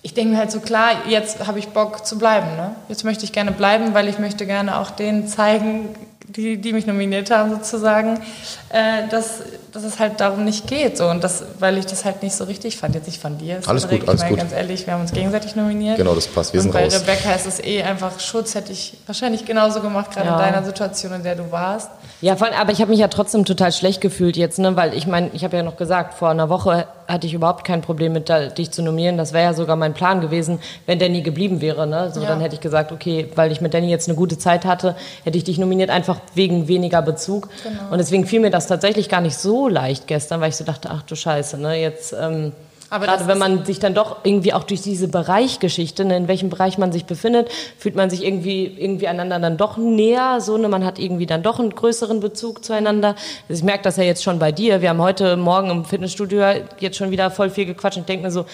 ich 0.03 0.15
denke 0.15 0.33
mir 0.33 0.39
halt 0.39 0.50
so, 0.50 0.61
klar, 0.61 1.09
jetzt 1.09 1.47
habe 1.47 1.59
ich 1.59 1.69
Bock 1.69 2.06
zu 2.06 2.19
bleiben. 2.19 2.56
Ne? 2.56 2.75
Jetzt 2.89 3.05
möchte 3.05 3.25
ich 3.25 3.33
gerne 3.33 3.50
bleiben, 3.50 3.95
weil 3.95 4.09
ich 4.09 4.19
möchte 4.19 4.47
gerne 4.47 4.79
auch 4.79 4.91
denen 4.91 5.27
zeigen, 5.27 5.89
die, 6.29 6.59
die 6.59 6.73
mich 6.73 6.87
nominiert 6.87 7.31
haben 7.31 7.50
sozusagen, 7.50 8.21
äh, 8.69 9.09
dass, 9.11 9.41
dass 9.73 9.83
es 9.83 9.99
halt 9.99 10.21
darum 10.21 10.45
nicht 10.45 10.67
geht. 10.67 10.97
So. 10.97 11.09
Und 11.09 11.25
das, 11.25 11.43
weil 11.59 11.79
ich 11.79 11.87
das 11.87 12.05
halt 12.05 12.23
nicht 12.23 12.35
so 12.35 12.45
richtig 12.45 12.77
fand. 12.77 12.95
Jetzt 12.95 13.06
nicht 13.06 13.21
von 13.21 13.39
dir. 13.39 13.61
Alles 13.67 13.89
gut, 13.89 14.06
alles 14.06 14.23
ich 14.23 14.25
meine, 14.25 14.29
gut. 14.29 14.39
Ganz 14.39 14.53
ehrlich, 14.53 14.87
wir 14.87 14.95
haben 14.95 15.00
uns 15.00 15.12
gegenseitig 15.12 15.56
nominiert. 15.56 15.97
Genau, 15.97 16.15
das 16.15 16.27
passt. 16.27 16.53
Wir 16.53 16.61
und 16.61 16.65
sind 16.65 16.73
bei 16.73 16.85
raus. 16.85 17.00
Rebecca 17.00 17.33
ist 17.33 17.47
es 17.47 17.65
eh 17.65 17.83
einfach 17.83 18.21
Schutz, 18.21 18.55
hätte 18.55 18.73
ich 18.73 18.99
wahrscheinlich 19.06 19.47
genauso 19.47 19.81
gemacht, 19.81 20.12
gerade 20.12 20.29
ja. 20.29 20.35
in 20.35 20.39
deiner 20.39 20.65
Situation, 20.65 21.12
in 21.15 21.23
der 21.23 21.35
du 21.35 21.50
warst. 21.50 21.91
Ja, 22.20 22.35
voll, 22.35 22.49
aber 22.59 22.73
ich 22.73 22.81
habe 22.81 22.91
mich 22.91 22.99
ja 22.99 23.06
trotzdem 23.06 23.44
total 23.44 23.70
schlecht 23.70 24.00
gefühlt 24.00 24.37
jetzt, 24.37 24.59
ne? 24.59 24.75
weil 24.75 24.93
ich 24.94 25.06
meine, 25.06 25.31
ich 25.35 25.44
habe 25.44 25.56
ja 25.56 25.62
noch 25.62 25.76
gesagt, 25.76 26.15
vor 26.15 26.31
einer 26.31 26.49
Woche 26.49 26.87
hatte 27.06 27.29
ich 27.29 27.35
überhaupt 27.35 27.65
kein 27.65 27.81
Problem 27.81 28.12
mit 28.12 28.29
da, 28.29 28.47
dich 28.49 28.73
zu 28.73 28.82
nominieren. 28.82 29.17
Das 29.17 29.32
wäre 29.32 29.44
ja 29.44 29.55
sogar 29.55 29.76
mein 29.76 29.94
Plan 29.94 30.20
gewesen, 30.20 30.59
wenn 30.87 30.99
Danny 30.99 31.23
geblieben 31.23 31.61
wäre. 31.61 31.87
Ne? 31.87 32.11
So, 32.12 32.20
ja. 32.20 32.29
Dann 32.29 32.41
hätte 32.41 32.56
ich 32.56 32.61
gesagt, 32.61 32.91
okay, 32.91 33.29
weil 33.37 33.53
ich 33.53 33.61
mit 33.61 33.73
Danny 33.73 33.88
jetzt 33.88 34.09
eine 34.09 34.17
gute 34.17 34.37
Zeit 34.37 34.65
hatte, 34.65 34.97
hätte 35.23 35.38
ich 35.38 35.44
dich 35.44 35.59
nominiert, 35.59 35.91
einfach 35.91 36.19
wegen 36.35 36.67
weniger 36.67 37.03
Bezug. 37.03 37.49
Genau. 37.62 37.93
Und 37.93 37.99
deswegen 37.99 38.26
fiel 38.26 38.41
mir 38.41 38.50
das 38.50 38.67
tatsächlich 38.67 39.09
gar 39.09 39.21
nicht 39.21 39.37
so 39.37 39.69
leicht 39.69 40.09
gestern, 40.09 40.41
weil 40.41 40.49
ich 40.49 40.56
so 40.56 40.64
dachte, 40.64 40.91
ach 40.91 41.03
du 41.03 41.14
Scheiße, 41.14 41.56
ne? 41.56 41.81
jetzt... 41.81 42.14
Ähm, 42.19 42.53
aber 42.90 43.06
Gerade 43.06 43.26
wenn 43.26 43.38
man 43.38 43.64
sich 43.67 43.79
dann 43.79 43.94
doch 43.94 44.19
irgendwie 44.25 44.55
auch 44.55 44.64
durch 44.64 44.81
diese 44.81 45.08
Bereichgeschichte, 45.08 46.06
ne, 46.06 46.17
in 46.17 46.26
welchem 46.26 46.49
Bereich 46.49 46.79
man 46.79 46.90
sich 46.90 47.05
befindet, 47.05 47.50
fühlt 47.76 47.94
man 47.94 48.08
sich 48.08 48.25
irgendwie, 48.25 48.64
irgendwie 48.64 49.08
einander 49.08 49.38
dann 49.38 49.58
doch 49.58 49.76
näher, 49.76 50.40
so, 50.40 50.56
ne, 50.56 50.69
man 50.69 50.85
hat 50.85 50.99
irgendwie 50.99 51.26
dann 51.26 51.43
doch 51.43 51.58
einen 51.58 51.75
größeren 51.75 52.20
Bezug 52.20 52.64
zueinander. 52.64 53.14
Also 53.49 53.61
ich 53.61 53.62
merke 53.62 53.82
das 53.82 53.99
ja 53.99 54.05
jetzt 54.05 54.23
schon 54.23 54.38
bei 54.38 54.52
dir. 54.52 54.81
Wir 54.81 54.88
haben 54.88 55.02
heute 55.02 55.37
Morgen 55.37 55.70
im 55.70 55.85
Fitnessstudio 55.85 56.43
jetzt 56.81 56.96
schon 56.96 57.11
wieder 57.11 57.31
voll 57.31 57.50
viel 57.50 57.67
gequatscht 57.67 57.99
und 57.99 58.08
denke 58.08 58.25
mir 58.25 58.31
so, 58.31 58.46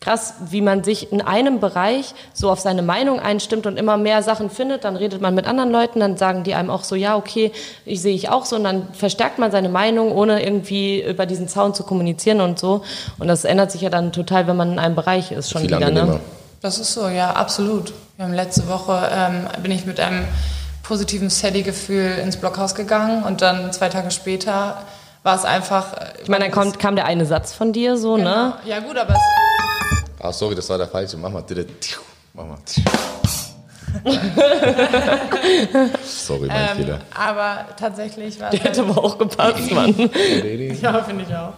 krass, 0.00 0.34
wie 0.40 0.62
man 0.62 0.82
sich 0.82 1.12
in 1.12 1.20
einem 1.20 1.60
Bereich 1.60 2.14
so 2.32 2.50
auf 2.50 2.58
seine 2.58 2.80
Meinung 2.80 3.20
einstimmt 3.20 3.66
und 3.66 3.76
immer 3.76 3.98
mehr 3.98 4.22
Sachen 4.22 4.48
findet. 4.48 4.84
Dann 4.84 4.96
redet 4.96 5.20
man 5.20 5.34
mit 5.34 5.46
anderen 5.46 5.70
Leuten, 5.70 6.00
dann 6.00 6.16
sagen 6.16 6.42
die 6.42 6.54
einem 6.54 6.70
auch 6.70 6.84
so, 6.84 6.94
ja, 6.94 7.16
okay, 7.16 7.52
ich 7.84 8.00
sehe 8.00 8.14
ich 8.14 8.30
auch 8.30 8.46
so. 8.46 8.56
Und 8.56 8.64
dann 8.64 8.88
verstärkt 8.94 9.38
man 9.38 9.50
seine 9.50 9.68
Meinung, 9.68 10.12
ohne 10.12 10.42
irgendwie 10.42 11.02
über 11.02 11.26
diesen 11.26 11.48
Zaun 11.48 11.74
zu 11.74 11.82
kommunizieren 11.82 12.40
und 12.40 12.58
so. 12.58 12.82
Und 13.18 13.28
das 13.28 13.44
ändert 13.44 13.72
sich 13.72 13.82
ja 13.82 13.90
dann 13.90 14.10
total, 14.12 14.46
wenn 14.46 14.56
man 14.56 14.72
in 14.72 14.78
einem 14.78 14.94
Bereich 14.94 15.32
ist, 15.32 15.50
schon 15.50 15.62
Viel 15.62 15.76
wieder. 15.76 15.90
Ne? 15.90 16.18
Das 16.62 16.78
ist 16.78 16.94
so, 16.94 17.08
ja, 17.08 17.32
absolut. 17.32 17.92
Wir 18.16 18.24
haben 18.24 18.34
letzte 18.34 18.68
Woche, 18.68 19.10
ähm, 19.12 19.48
bin 19.62 19.70
ich 19.70 19.84
mit 19.84 20.00
einem 20.00 20.24
positiven 20.82 21.28
Steady-Gefühl 21.28 22.18
ins 22.22 22.38
Blockhaus 22.38 22.74
gegangen 22.74 23.22
und 23.22 23.42
dann 23.42 23.70
zwei 23.72 23.90
Tage 23.90 24.10
später 24.10 24.78
war 25.22 25.36
es 25.36 25.44
einfach. 25.44 25.92
Äh, 25.92 26.22
ich 26.22 26.28
meine, 26.28 26.44
dann 26.44 26.52
kommt, 26.52 26.78
kam 26.78 26.96
der 26.96 27.04
eine 27.04 27.26
Satz 27.26 27.52
von 27.52 27.72
dir 27.72 27.98
so, 27.98 28.16
ne? 28.16 28.24
genau. 28.24 28.46
ne? 28.46 28.52
Ja, 28.64 28.80
gut, 28.80 28.96
aber 28.96 29.12
es 29.12 29.39
Ach, 30.22 30.32
sorry, 30.32 30.54
das 30.54 30.68
war 30.68 30.78
der 30.78 30.88
falsche. 30.88 31.16
Mach 31.16 31.30
mal. 31.30 31.44
Mach 32.34 32.46
mal. 32.46 32.58
Sorry, 36.04 36.46
mein 36.46 36.68
ähm, 36.70 36.76
Fehler. 36.76 36.98
Aber 37.14 37.66
tatsächlich 37.76 38.38
war 38.40 38.50
Der 38.50 38.60
hätte 38.60 38.82
aber 38.82 39.02
auch 39.02 39.18
gepasst, 39.18 39.70
Mann. 39.72 39.94
ja, 40.80 41.02
finde 41.02 41.24
ich 41.28 41.34
auch. 41.34 41.54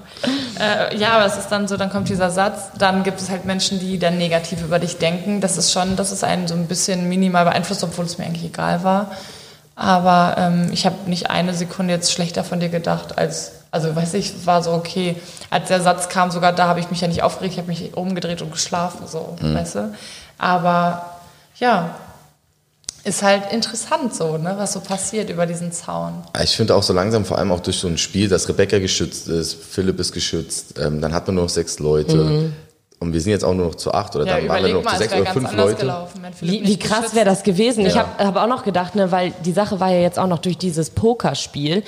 Äh, 0.58 0.96
ja, 0.96 1.12
aber 1.14 1.26
es 1.26 1.36
ist 1.36 1.48
dann 1.48 1.68
so, 1.68 1.76
dann 1.76 1.90
kommt 1.90 2.08
dieser 2.08 2.30
Satz, 2.30 2.70
dann 2.78 3.02
gibt 3.02 3.20
es 3.20 3.28
halt 3.28 3.44
Menschen, 3.44 3.80
die 3.80 3.98
dann 3.98 4.16
negativ 4.16 4.62
über 4.62 4.78
dich 4.78 4.98
denken. 4.98 5.40
Das 5.40 5.56
ist 5.58 5.72
schon, 5.72 5.96
das 5.96 6.12
ist 6.12 6.24
einen 6.24 6.48
so 6.48 6.54
ein 6.54 6.66
bisschen 6.66 7.08
minimal 7.08 7.44
beeinflusst, 7.44 7.84
obwohl 7.84 8.06
es 8.06 8.18
mir 8.18 8.24
eigentlich 8.24 8.44
egal 8.44 8.82
war. 8.82 9.10
Aber 9.74 10.36
ähm, 10.38 10.70
ich 10.72 10.86
habe 10.86 10.96
nicht 11.06 11.30
eine 11.30 11.54
Sekunde 11.54 11.94
jetzt 11.94 12.12
schlechter 12.12 12.44
von 12.44 12.60
dir 12.60 12.68
gedacht 12.68 13.18
als 13.18 13.61
also 13.72 13.96
weiß 13.96 14.14
ich, 14.14 14.46
war 14.46 14.62
so 14.62 14.72
okay. 14.72 15.16
Als 15.50 15.68
der 15.68 15.80
Satz 15.80 16.08
kam, 16.08 16.30
sogar 16.30 16.52
da 16.52 16.68
habe 16.68 16.78
ich 16.78 16.90
mich 16.90 17.00
ja 17.00 17.08
nicht 17.08 17.22
aufgeregt, 17.22 17.54
ich 17.54 17.58
habe 17.58 17.68
mich 17.68 17.96
umgedreht 17.96 18.42
und 18.42 18.52
geschlafen, 18.52 19.06
so, 19.06 19.36
mhm. 19.40 19.54
weißt 19.54 19.74
du. 19.76 19.94
Aber 20.38 21.06
ja, 21.58 21.96
ist 23.04 23.22
halt 23.22 23.50
interessant 23.50 24.14
so, 24.14 24.36
ne, 24.36 24.54
was 24.58 24.74
so 24.74 24.80
passiert 24.80 25.30
über 25.30 25.46
diesen 25.46 25.72
Zaun. 25.72 26.22
Ich 26.40 26.54
finde 26.54 26.74
auch 26.74 26.82
so 26.82 26.92
langsam, 26.92 27.24
vor 27.24 27.38
allem 27.38 27.50
auch 27.50 27.60
durch 27.60 27.78
so 27.78 27.88
ein 27.88 27.98
Spiel, 27.98 28.28
dass 28.28 28.48
Rebecca 28.48 28.78
geschützt 28.78 29.26
ist, 29.28 29.54
Philipp 29.54 29.98
ist 29.98 30.12
geschützt, 30.12 30.78
ähm, 30.78 31.00
dann 31.00 31.14
hat 31.14 31.26
man 31.26 31.36
nur 31.36 31.44
noch 31.44 31.50
sechs 31.50 31.78
Leute. 31.78 32.16
Mhm. 32.16 32.52
Und 33.00 33.12
wir 33.12 33.20
sind 33.20 33.32
jetzt 33.32 33.44
auch 33.44 33.54
nur 33.54 33.66
noch 33.66 33.74
zu 33.74 33.92
acht 33.92 34.14
oder 34.14 34.26
ja, 34.26 34.36
dann 34.36 34.48
waren 34.48 34.64
wir 34.64 34.72
nur 34.74 34.82
noch 34.82 34.92
zu 34.92 34.98
sechs 34.98 35.12
oder 35.12 35.32
fünf 35.32 35.52
Leute. 35.56 36.06
Wie, 36.40 36.64
wie, 36.64 36.78
krass 36.78 37.16
wäre 37.16 37.24
das 37.24 37.42
gewesen? 37.42 37.80
Ja. 37.80 37.88
Ich 37.88 37.96
habe 37.96 38.24
hab 38.24 38.36
auch 38.36 38.46
noch 38.46 38.62
gedacht, 38.62 38.94
ne, 38.94 39.10
weil 39.10 39.32
die 39.44 39.50
Sache 39.50 39.80
war 39.80 39.90
ja 39.90 40.00
jetzt 40.00 40.20
auch 40.20 40.28
noch 40.28 40.38
durch 40.38 40.56
dieses 40.56 40.90
Pokerspiel 40.90 41.82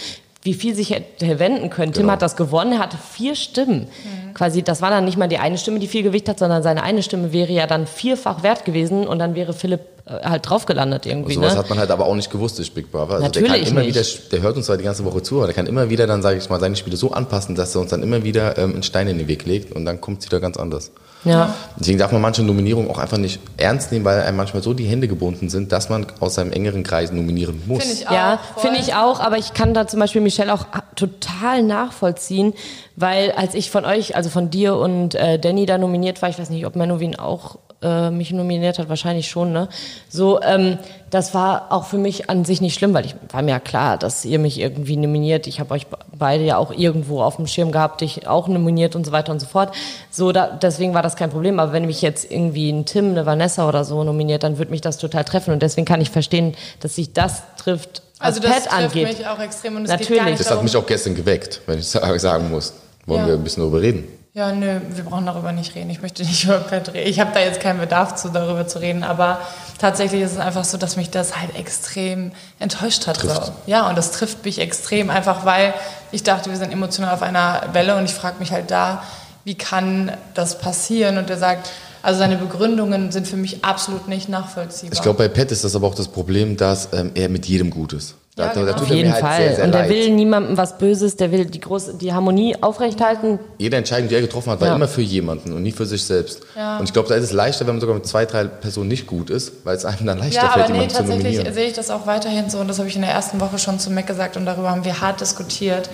wie 0.44 0.52
viel 0.52 0.74
sich 0.74 0.90
hätte 0.90 1.38
wenden 1.38 1.70
können. 1.70 1.92
Genau. 1.92 2.02
Tim 2.02 2.10
hat 2.10 2.22
das 2.22 2.36
gewonnen, 2.36 2.72
er 2.72 2.78
hatte 2.78 2.98
vier 2.98 3.34
Stimmen. 3.34 3.88
Mhm. 3.88 4.34
Quasi, 4.34 4.62
das 4.62 4.82
war 4.82 4.90
dann 4.90 5.06
nicht 5.06 5.16
mal 5.16 5.26
die 5.26 5.38
eine 5.38 5.56
Stimme, 5.56 5.78
die 5.78 5.88
viel 5.88 6.02
Gewicht 6.02 6.28
hat, 6.28 6.38
sondern 6.38 6.62
seine 6.62 6.82
eine 6.82 7.02
Stimme 7.02 7.32
wäre 7.32 7.50
ja 7.50 7.66
dann 7.66 7.86
vierfach 7.86 8.42
wert 8.42 8.66
gewesen 8.66 9.06
und 9.06 9.18
dann 9.18 9.34
wäre 9.34 9.54
Philipp 9.54 9.80
äh, 10.04 10.22
halt 10.22 10.48
drauf 10.48 10.66
gelandet 10.66 11.06
irgendwie. 11.06 11.36
Und 11.36 11.42
sowas 11.42 11.54
ne? 11.54 11.60
hat 11.60 11.70
man 11.70 11.78
halt 11.78 11.90
aber 11.90 12.04
auch 12.04 12.14
nicht 12.14 12.30
gewusst 12.30 12.58
durch 12.58 12.74
Big 12.74 12.92
Brother. 12.92 13.14
Also 13.14 13.22
Natürlich 13.24 13.52
der 13.52 13.60
kann 13.60 13.70
immer 13.70 13.80
nicht. 13.80 13.96
wieder, 13.96 14.28
der 14.32 14.42
hört 14.42 14.56
uns 14.56 14.66
zwar 14.66 14.76
die 14.76 14.84
ganze 14.84 15.04
Woche 15.06 15.22
zu, 15.22 15.38
aber 15.38 15.46
der 15.46 15.54
kann 15.54 15.66
immer 15.66 15.88
wieder 15.88 16.06
dann, 16.06 16.20
sage 16.20 16.36
ich 16.36 16.50
mal, 16.50 16.60
seine 16.60 16.76
Spiele 16.76 16.98
so 16.98 17.10
anpassen, 17.12 17.54
dass 17.54 17.74
er 17.74 17.80
uns 17.80 17.90
dann 17.90 18.02
immer 18.02 18.22
wieder 18.22 18.58
ähm, 18.58 18.74
einen 18.74 18.82
Stein 18.82 19.08
in 19.08 19.16
den 19.16 19.28
Weg 19.28 19.46
legt 19.46 19.72
und 19.74 19.86
dann 19.86 20.02
kommt 20.02 20.20
es 20.20 20.26
wieder 20.26 20.40
ganz 20.40 20.58
anders. 20.58 20.90
Ja. 21.24 21.54
Deswegen 21.78 21.98
darf 21.98 22.12
man 22.12 22.20
manche 22.20 22.42
Nominierungen 22.42 22.90
auch 22.90 22.98
einfach 22.98 23.18
nicht 23.18 23.40
ernst 23.56 23.92
nehmen, 23.92 24.04
weil 24.04 24.22
einem 24.22 24.36
manchmal 24.36 24.62
so 24.62 24.74
die 24.74 24.84
Hände 24.84 25.08
gebunden 25.08 25.48
sind, 25.48 25.72
dass 25.72 25.88
man 25.88 26.06
aus 26.20 26.34
seinem 26.34 26.52
engeren 26.52 26.82
Kreis 26.82 27.12
nominieren 27.12 27.62
muss. 27.66 27.82
Finde 27.82 27.94
ich 27.94 28.08
auch. 28.08 28.12
Ja, 28.12 28.40
finde 28.56 28.80
ich 28.80 28.94
auch, 28.94 29.20
aber 29.20 29.38
ich 29.38 29.54
kann 29.54 29.74
da 29.74 29.86
zum 29.86 30.00
Beispiel 30.00 30.20
Michelle 30.20 30.52
auch 30.52 30.66
total 30.96 31.62
nachvollziehen, 31.62 32.54
weil 32.96 33.32
als 33.32 33.54
ich 33.54 33.70
von 33.70 33.84
euch, 33.84 34.16
als 34.16 34.24
also 34.24 34.30
von 34.30 34.50
dir 34.50 34.76
und 34.76 35.14
äh, 35.14 35.38
Danny 35.38 35.66
da 35.66 35.78
nominiert 35.78 36.22
war. 36.22 36.28
Ich 36.28 36.38
weiß 36.38 36.50
nicht, 36.50 36.66
ob 36.66 36.76
Menowin 36.76 37.16
auch 37.16 37.58
äh, 37.84 38.10
mich 38.10 38.32
nominiert 38.32 38.78
hat, 38.78 38.88
wahrscheinlich 38.88 39.28
schon, 39.28 39.52
ne? 39.52 39.68
So, 40.08 40.40
ähm, 40.42 40.78
das 41.10 41.32
war 41.34 41.66
auch 41.70 41.84
für 41.84 41.98
mich 41.98 42.28
an 42.30 42.44
sich 42.44 42.60
nicht 42.60 42.74
schlimm, 42.74 42.92
weil 42.94 43.04
ich 43.06 43.14
war 43.30 43.42
mir 43.42 43.52
ja 43.52 43.60
klar, 43.60 43.98
dass 43.98 44.24
ihr 44.24 44.40
mich 44.40 44.58
irgendwie 44.58 44.96
nominiert. 44.96 45.46
Ich 45.46 45.60
habe 45.60 45.72
euch 45.74 45.86
beide 46.18 46.42
ja 46.42 46.56
auch 46.56 46.72
irgendwo 46.72 47.22
auf 47.22 47.36
dem 47.36 47.46
Schirm 47.46 47.70
gehabt, 47.70 48.00
dich 48.00 48.26
auch 48.26 48.48
nominiert 48.48 48.96
und 48.96 49.06
so 49.06 49.12
weiter 49.12 49.30
und 49.30 49.38
so 49.38 49.46
fort. 49.46 49.72
So, 50.10 50.32
da, 50.32 50.48
deswegen 50.48 50.94
war 50.94 51.02
das 51.02 51.14
kein 51.14 51.30
Problem. 51.30 51.60
Aber 51.60 51.72
wenn 51.72 51.86
mich 51.86 52.02
jetzt 52.02 52.30
irgendwie 52.32 52.70
ein 52.72 52.84
Tim, 52.86 53.10
eine 53.10 53.26
Vanessa 53.26 53.68
oder 53.68 53.84
so 53.84 54.02
nominiert, 54.02 54.42
dann 54.42 54.58
würde 54.58 54.72
mich 54.72 54.80
das 54.80 54.98
total 54.98 55.22
treffen. 55.24 55.52
Und 55.52 55.62
deswegen 55.62 55.84
kann 55.84 56.00
ich 56.00 56.10
verstehen, 56.10 56.54
dass 56.80 56.96
sich 56.96 57.12
das 57.12 57.42
trifft, 57.58 58.02
was 58.18 58.26
Also 58.28 58.40
das 58.40 58.50
Pet 58.50 58.62
trifft 58.64 58.74
angeht. 58.96 59.18
mich 59.18 59.26
auch 59.28 59.38
extrem 59.38 59.76
und 59.76 59.84
es 59.84 59.90
Natürlich. 59.90 60.08
geht 60.08 60.18
gar 60.18 60.24
nicht 60.26 60.40
Das 60.40 60.46
hat 60.46 60.52
darum, 60.54 60.64
mich 60.64 60.76
auch 60.76 60.86
gestern 60.86 61.14
geweckt, 61.14 61.60
wenn 61.66 61.78
ich 61.78 61.86
sa- 61.86 62.18
sagen 62.18 62.50
muss. 62.50 62.72
Wollen 63.06 63.20
Ja. 63.20 63.26
wir 63.28 63.34
ein 63.34 63.44
bisschen 63.44 63.62
darüber 63.62 63.80
reden? 63.82 64.04
Ja, 64.36 64.50
nö, 64.50 64.80
wir 64.90 65.04
brauchen 65.04 65.26
darüber 65.26 65.52
nicht 65.52 65.76
reden. 65.76 65.90
Ich 65.90 66.02
möchte 66.02 66.24
nicht 66.24 66.42
über 66.42 66.58
Pet 66.58 66.92
reden. 66.92 67.08
Ich 67.08 67.20
habe 67.20 67.30
da 67.32 67.38
jetzt 67.38 67.60
keinen 67.60 67.78
Bedarf 67.78 68.16
zu, 68.16 68.30
darüber 68.30 68.66
zu 68.66 68.80
reden, 68.80 69.04
aber 69.04 69.38
tatsächlich 69.78 70.22
ist 70.22 70.32
es 70.32 70.38
einfach 70.38 70.64
so, 70.64 70.76
dass 70.76 70.96
mich 70.96 71.10
das 71.10 71.40
halt 71.40 71.54
extrem 71.56 72.32
enttäuscht 72.58 73.06
hat. 73.06 73.18
So. 73.18 73.52
Ja, 73.66 73.88
und 73.88 73.96
das 73.96 74.10
trifft 74.10 74.44
mich 74.44 74.58
extrem, 74.58 75.08
einfach 75.08 75.44
weil 75.44 75.72
ich 76.10 76.24
dachte, 76.24 76.50
wir 76.50 76.56
sind 76.56 76.72
emotional 76.72 77.14
auf 77.14 77.22
einer 77.22 77.62
Welle 77.74 77.94
und 77.96 78.06
ich 78.06 78.14
frage 78.14 78.40
mich 78.40 78.50
halt 78.50 78.72
da, 78.72 79.04
wie 79.44 79.54
kann 79.54 80.10
das 80.34 80.58
passieren? 80.58 81.16
Und 81.16 81.30
er 81.30 81.38
sagt, 81.38 81.70
also 82.02 82.18
seine 82.18 82.36
Begründungen 82.36 83.12
sind 83.12 83.28
für 83.28 83.36
mich 83.36 83.64
absolut 83.64 84.08
nicht 84.08 84.28
nachvollziehbar. 84.28 84.94
Ich 84.94 85.02
glaube, 85.02 85.18
bei 85.18 85.28
Pat 85.28 85.52
ist 85.52 85.62
das 85.62 85.76
aber 85.76 85.86
auch 85.86 85.94
das 85.94 86.08
Problem, 86.08 86.56
dass 86.56 86.88
ähm, 86.92 87.12
er 87.14 87.28
mit 87.28 87.46
jedem 87.46 87.70
gut 87.70 87.92
ist. 87.92 88.16
Da, 88.36 88.46
Ja, 88.46 88.48
da- 88.48 88.54
da 88.54 88.60
genau. 88.66 88.72
tut 88.72 88.82
Auf 88.82 88.90
er 88.90 88.96
jeden 88.96 89.08
mir 89.10 89.14
halt 89.14 89.24
Fall. 89.24 89.36
Sehr, 89.42 89.54
sehr 89.54 89.64
und 89.66 89.72
der 89.72 89.80
leid. 89.82 89.90
will 89.90 90.10
niemandem 90.10 90.56
was 90.56 90.76
Böses, 90.76 91.14
der 91.14 91.30
will 91.30 91.44
die 91.44 91.60
große, 91.60 91.94
die 91.94 92.12
Harmonie 92.12 92.56
aufrechthalten. 92.60 93.38
Jede 93.58 93.76
Entscheidung, 93.76 94.08
die 94.08 94.16
er 94.16 94.22
getroffen 94.22 94.50
hat, 94.50 94.60
war 94.60 94.66
Ja. 94.68 94.74
immer 94.74 94.88
für 94.88 95.02
jemanden 95.02 95.52
und 95.52 95.62
nie 95.62 95.70
für 95.70 95.86
sich 95.86 96.02
selbst. 96.02 96.40
Ja. 96.56 96.78
Und 96.78 96.84
ich 96.84 96.92
glaube, 96.92 97.08
da 97.08 97.14
ist 97.14 97.22
es 97.22 97.32
leichter, 97.32 97.60
wenn 97.68 97.74
man 97.74 97.80
sogar 97.80 97.94
mit 97.94 98.06
zwei, 98.08 98.26
drei 98.26 98.44
Personen 98.46 98.88
nicht 98.88 99.06
gut 99.06 99.30
ist, 99.30 99.52
weil 99.62 99.76
es 99.76 99.84
einem 99.84 100.04
dann 100.04 100.18
leichter 100.18 100.42
Ja, 100.42 100.48
fällt, 100.48 100.64
aber 100.64 100.72
nee, 100.74 100.80
jemanden 100.80 100.94
zu 100.96 101.02
tatsächlich 101.02 101.54
sehe 101.54 101.66
ich 101.68 101.74
das 101.74 101.90
auch 101.90 102.08
weiterhin 102.08 102.50
so 102.50 102.58
und 102.58 102.66
das 102.66 102.78
habe 102.80 102.88
ich 102.88 102.96
in 102.96 103.02
der 103.02 103.12
ersten 103.12 103.40
Woche 103.40 103.56
schon 103.58 103.78
zu 103.78 103.90
Mac 103.90 104.08
gesagt 104.08 104.36
und 104.36 104.46
darüber 104.46 104.70
haben 104.72 104.84
wir 104.84 105.00
hart 105.00 105.20
diskutiert. 105.20 105.88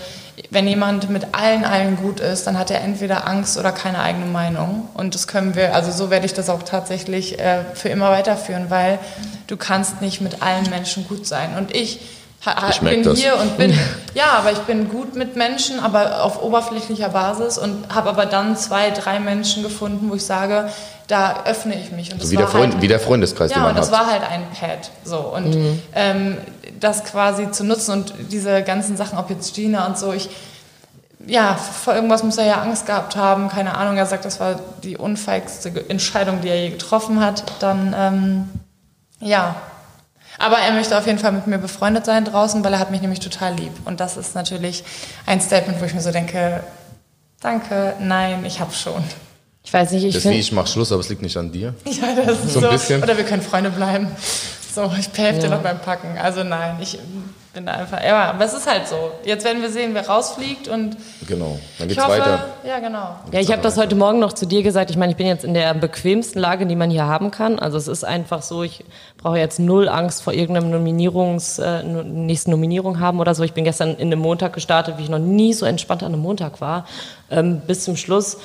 Wenn 0.49 0.66
jemand 0.66 1.11
mit 1.11 1.35
allen 1.35 1.64
allen 1.64 1.97
gut 1.97 2.20
ist, 2.20 2.47
dann 2.47 2.59
hat 2.59 2.70
er 2.70 2.80
entweder 2.82 3.26
Angst 3.26 3.59
oder 3.59 3.73
keine 3.73 4.00
eigene 4.00 4.26
Meinung 4.26 4.88
und 4.94 5.14
das 5.14 5.26
können 5.26 5.54
wir, 5.54 5.75
also 5.75 5.90
so 5.92 6.11
werde 6.11 6.26
ich 6.26 6.32
das 6.32 6.49
auch 6.49 6.62
tatsächlich 6.62 7.38
äh, 7.38 7.64
für 7.75 7.88
immer 7.88 8.11
weiterführen, 8.11 8.66
weil 8.70 8.99
du 9.47 9.56
kannst 9.56 10.00
nicht 10.00 10.20
mit 10.20 10.42
allen 10.42 10.68
Menschen 10.70 11.06
gut 11.06 11.26
sein 11.26 11.56
und 11.59 11.75
ich 11.75 12.00
Ich 12.70 12.80
bin 12.80 13.02
das. 13.02 13.18
hier 13.18 13.37
und 13.37 13.59
bin, 13.59 13.78
ja, 14.14 14.32
aber 14.38 14.52
ich 14.52 14.61
bin 14.61 14.88
gut 14.88 15.14
mit 15.14 15.37
Menschen, 15.37 15.78
aber 15.78 16.25
auf 16.25 16.42
oberflächlicher 16.42 17.11
Basis 17.11 17.59
und 17.59 17.94
habe 17.94 18.09
aber 18.09 18.25
dann 18.25 18.56
zwei, 18.56 18.90
drei 18.90 19.20
Menschen 19.20 19.62
gefunden, 19.62 20.09
wo 20.11 20.14
ich 20.14 20.25
sage, 20.25 20.70
da 21.06 21.44
öffne 21.44 21.75
ich 21.75 21.92
mich. 21.92 22.12
Und 22.12 22.23
das 22.23 22.28
So 22.28 22.32
wie 22.32 22.37
der, 22.37 22.47
war 22.47 22.52
Freund, 22.52 22.73
halt, 22.75 22.82
wie 22.82 22.88
der 22.88 23.00
Freundeskreis, 23.00 23.50
den 23.50 23.59
ja, 23.59 23.64
man 23.64 23.70
und 23.73 23.78
das 23.78 23.90
war 23.92 24.06
halt 24.06 24.23
ein 24.23 24.42
Pad. 24.59 24.90
So. 25.04 25.18
Und 25.18 25.54
ähm, 25.94 26.38
das 26.80 27.04
quasi 27.04 27.50
zu 27.50 27.64
nutzen 27.64 27.92
und 27.92 28.14
diese 28.30 28.62
ganzen 28.62 28.96
Sachen, 28.96 29.18
ob 29.18 29.30
jetzt 29.30 29.54
Gina 29.54 29.87
und 29.87 29.99
so, 29.99 30.12
ich, 30.12 30.30
ja, 31.26 31.54
vor 31.54 31.94
irgendwas 31.94 32.22
muss 32.22 32.38
er 32.38 32.46
ja 32.46 32.62
Angst 32.62 32.87
gehabt 32.87 33.16
haben, 33.16 33.49
keine 33.49 33.76
Ahnung. 33.76 33.96
Er 33.96 34.06
sagt, 34.06 34.25
das 34.25 34.40
war 34.40 34.58
die 34.82 34.96
unfeigste 34.96 35.88
Entscheidung, 35.88 36.40
die 36.40 36.49
er 36.49 36.60
je 36.60 36.70
getroffen 36.70 37.20
hat. 37.20 37.44
Dann, 37.60 37.94
ähm, 37.96 38.49
ja. 39.20 39.56
Aber 40.38 40.58
er 40.58 40.72
möchte 40.72 40.96
auf 40.96 41.06
jeden 41.06 41.18
Fall 41.18 41.32
mit 41.32 41.46
mir 41.46 41.58
befreundet 41.58 42.06
sein 42.06 42.25
draußen, 42.25 42.64
weil 42.64 42.72
er 42.72 42.78
hat 42.78 42.90
mich 42.90 43.02
nämlich 43.02 43.20
total 43.20 43.54
lieb. 43.54 43.72
Und 43.84 44.00
das 44.00 44.16
ist 44.16 44.34
natürlich 44.34 44.84
ein 45.26 45.40
Statement, 45.40 45.80
wo 45.80 45.84
ich 45.84 45.92
mir 45.92 46.00
so 46.00 46.10
denke, 46.10 46.64
danke, 47.40 47.94
nein, 48.00 48.42
ich 48.46 48.60
hab 48.60 48.75
schon. 48.75 49.04
Ich 49.62 49.72
weiß 49.72 49.90
nicht, 49.92 50.04
ich 50.04 50.14
Deswegen, 50.14 50.40
ich 50.40 50.52
mache 50.52 50.68
Schluss, 50.68 50.90
aber 50.90 51.00
es 51.00 51.10
liegt 51.10 51.20
nicht 51.20 51.37
an 51.37 51.52
dir. 51.52 51.75
Ja, 51.84 52.14
das 52.25 52.38
ist 52.44 52.54
So 52.54 52.60
so. 52.60 52.66
ein 52.66 52.72
bisschen. 52.72 53.02
Oder 53.02 53.18
wir 53.18 53.25
können 53.25 53.42
Freunde 53.42 53.70
bleiben. 53.70 54.08
So, 54.73 54.91
ich 54.99 55.09
helfe 55.19 55.41
dir 55.41 55.49
noch 55.49 55.62
beim 55.62 55.81
Packen. 55.81 56.17
Also 56.23 56.45
nein, 56.45 56.77
ich 56.81 56.99
bin 57.53 57.67
da 57.67 57.73
einfach. 57.73 58.03
Ja, 58.05 58.31
aber 58.31 58.45
es 58.45 58.55
ist 58.55 58.69
halt 58.71 58.87
so. 58.87 59.11
Jetzt 59.25 59.45
werden 59.45 59.61
wir 59.62 59.71
sehen, 59.71 59.95
wer 59.95 60.09
rausfliegt 60.09 60.69
und 60.69 60.97
Genau. 61.27 61.59
Dann 61.79 61.89
ich 61.91 61.97
geht's 61.97 62.07
hoffe, 62.07 62.21
weiter. 62.21 62.45
ja 62.65 62.79
genau. 62.79 63.17
Ja, 63.33 63.41
ich 63.41 63.50
habe 63.50 63.62
das 63.62 63.77
heute 63.77 63.97
Morgen 63.97 64.21
noch 64.21 64.33
zu 64.33 64.47
dir 64.47 64.62
gesagt. 64.62 64.91
Ich 64.91 64.97
meine, 64.97 65.11
ich 65.11 65.17
bin 65.17 65.27
jetzt 65.27 65.45
in 65.45 65.55
der 65.55 65.75
bequemsten 65.75 66.39
Lage, 66.39 66.67
die 66.67 66.77
man 66.77 66.91
hier 66.91 67.07
haben 67.07 67.33
kann. 67.33 67.59
Also 67.59 67.79
es 67.79 67.89
ist 67.89 68.05
einfach 68.05 68.43
so, 68.43 68.62
ich 68.62 68.85
brauche 69.19 69.39
jetzt 69.39 69.59
null 69.59 69.89
Angst 69.89 70.23
vor 70.23 70.33
irgendeinem 70.33 70.71
Nominierungs, 70.71 71.59
äh, 71.59 71.83
nächsten 71.83 72.53
Nominierung 72.53 73.00
haben 73.00 73.19
oder 73.19 73.35
so. 73.35 73.43
Ich 73.43 73.53
bin 73.55 73.65
gestern 73.65 73.97
in 73.97 74.12
einem 74.12 74.21
Montag 74.21 74.53
gestartet, 74.53 74.99
wie 74.99 75.03
ich 75.03 75.09
noch 75.09 75.19
nie 75.19 75.53
so 75.53 75.67
entspannt 75.67 76.05
an 76.05 76.12
einem 76.12 76.23
Montag 76.23 76.61
war, 76.61 76.87
ähm, 77.31 77.61
bis 77.67 77.83
zum 77.83 77.97
Schluss. 77.97 78.37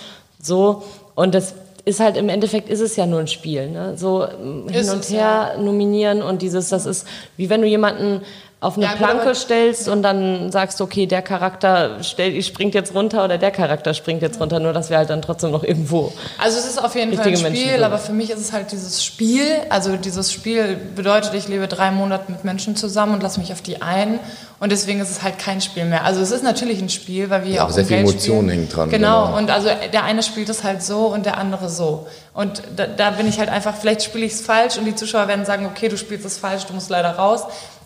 So 0.42 0.84
und 1.14 1.36
das 1.36 1.54
ist 1.86 2.00
halt 2.00 2.18
im 2.18 2.30
Endeffekt 2.30 2.70
ist 2.70 2.82
es 2.82 2.96
ja 2.96 3.06
nur 3.06 3.20
ein 3.20 3.28
Spiel, 3.28 3.70
ne? 3.70 3.96
So 3.96 4.28
ähm, 4.28 4.68
hin 4.68 4.82
Ist 4.82 4.94
und 4.94 5.04
her 5.10 5.58
nominieren 5.60 6.22
und 6.22 6.42
dieses, 6.42 6.70
das 6.70 6.86
ist 6.86 7.08
wie 7.38 7.50
wenn 7.50 7.62
du 7.62 7.68
jemanden 7.68 8.22
auf 8.62 8.78
eine 8.78 8.86
Ja, 8.86 8.94
Planke 8.94 9.36
stellst 9.36 9.88
und 9.90 10.02
dann 10.02 10.52
sagst, 10.52 10.82
okay, 10.82 11.06
der 11.06 11.22
Charakter 11.22 11.98
stell, 12.02 12.42
springt 12.42 12.74
jetzt 12.74 12.96
runter 12.96 13.24
oder 13.26 13.38
der 13.38 13.52
Charakter 13.52 13.94
springt 13.94 14.22
jetzt 14.24 14.40
runter, 14.40 14.60
nur 14.60 14.74
dass 14.74 14.90
wir 14.90 14.98
halt 14.98 15.10
dann 15.10 15.22
trotzdem 15.22 15.52
noch 15.52 15.64
irgendwo. 15.64 16.12
Also 16.42 16.58
es 16.58 16.66
ist 16.66 16.84
auf 16.84 16.96
jeden 16.96 17.14
Fall 17.14 17.28
ein 17.28 17.36
Spiel, 17.38 17.50
Menschen 17.52 17.84
aber 17.84 17.98
für 18.00 18.14
mich 18.14 18.32
ist 18.32 18.40
es 18.40 18.54
halt 18.54 18.72
dieses 18.72 19.04
Spiel. 19.04 19.44
Also 19.70 19.98
dieses 19.98 20.32
Spiel 20.32 20.78
bedeutet, 20.96 21.34
ich 21.36 21.48
lebe 21.48 21.68
drei 21.68 21.92
Monate 21.92 22.32
mit 22.32 22.44
Menschen 22.44 22.76
zusammen 22.76 23.14
und 23.14 23.22
lasse 23.22 23.40
mich 23.40 23.52
auf 23.52 23.62
die 23.62 23.82
ein. 23.82 24.20
Und 24.60 24.72
deswegen 24.72 25.02
ist 25.02 25.12
es 25.12 25.22
halt 25.22 25.38
kein 25.38 25.60
Spiel 25.60 25.84
mehr. 25.86 26.06
Also 26.06 26.22
es 26.22 26.32
ist 26.32 26.42
natürlich 26.44 26.82
ein 26.82 26.90
Spiel, 26.90 27.30
weil 27.30 27.44
wir 27.44 27.52
Ja, 27.56 27.66
auch 27.66 27.70
sehr 27.72 27.84
um 27.84 27.88
viel 27.90 27.98
Geld 27.98 28.10
Emotion 28.10 28.38
spielen. 28.38 28.50
hängt 28.50 28.76
dran, 28.76 28.90
Genau. 28.90 29.26
genau. 29.26 29.38
Und 29.38 29.52
also 29.52 29.68
der 29.92 30.06
eine 30.06 30.24
spielt 30.24 30.48
es 30.50 30.64
halt 30.64 30.82
so 30.82 31.08
und 31.08 31.26
der 31.26 31.38
andere 31.38 31.70
so. 31.70 32.08
Und 32.34 32.64
da, 32.76 32.88
da 32.88 33.12
bin 33.12 33.28
ich 33.28 33.38
halt 33.38 33.50
einfach, 33.50 33.76
vielleicht 33.76 34.02
spiele 34.04 34.26
ich 34.26 34.32
es 34.34 34.42
falsch 34.42 34.78
und 34.78 34.86
die 34.86 34.96
Zuschauer 34.96 35.28
werden 35.28 35.46
sagen, 35.46 35.66
okay, 35.66 35.90
du 35.90 35.98
spielst 35.98 36.26
es 36.26 36.38
falsch, 36.38 36.64
du 36.66 36.74
musst 36.74 36.90
leider 36.90 37.12
raus. 37.12 37.44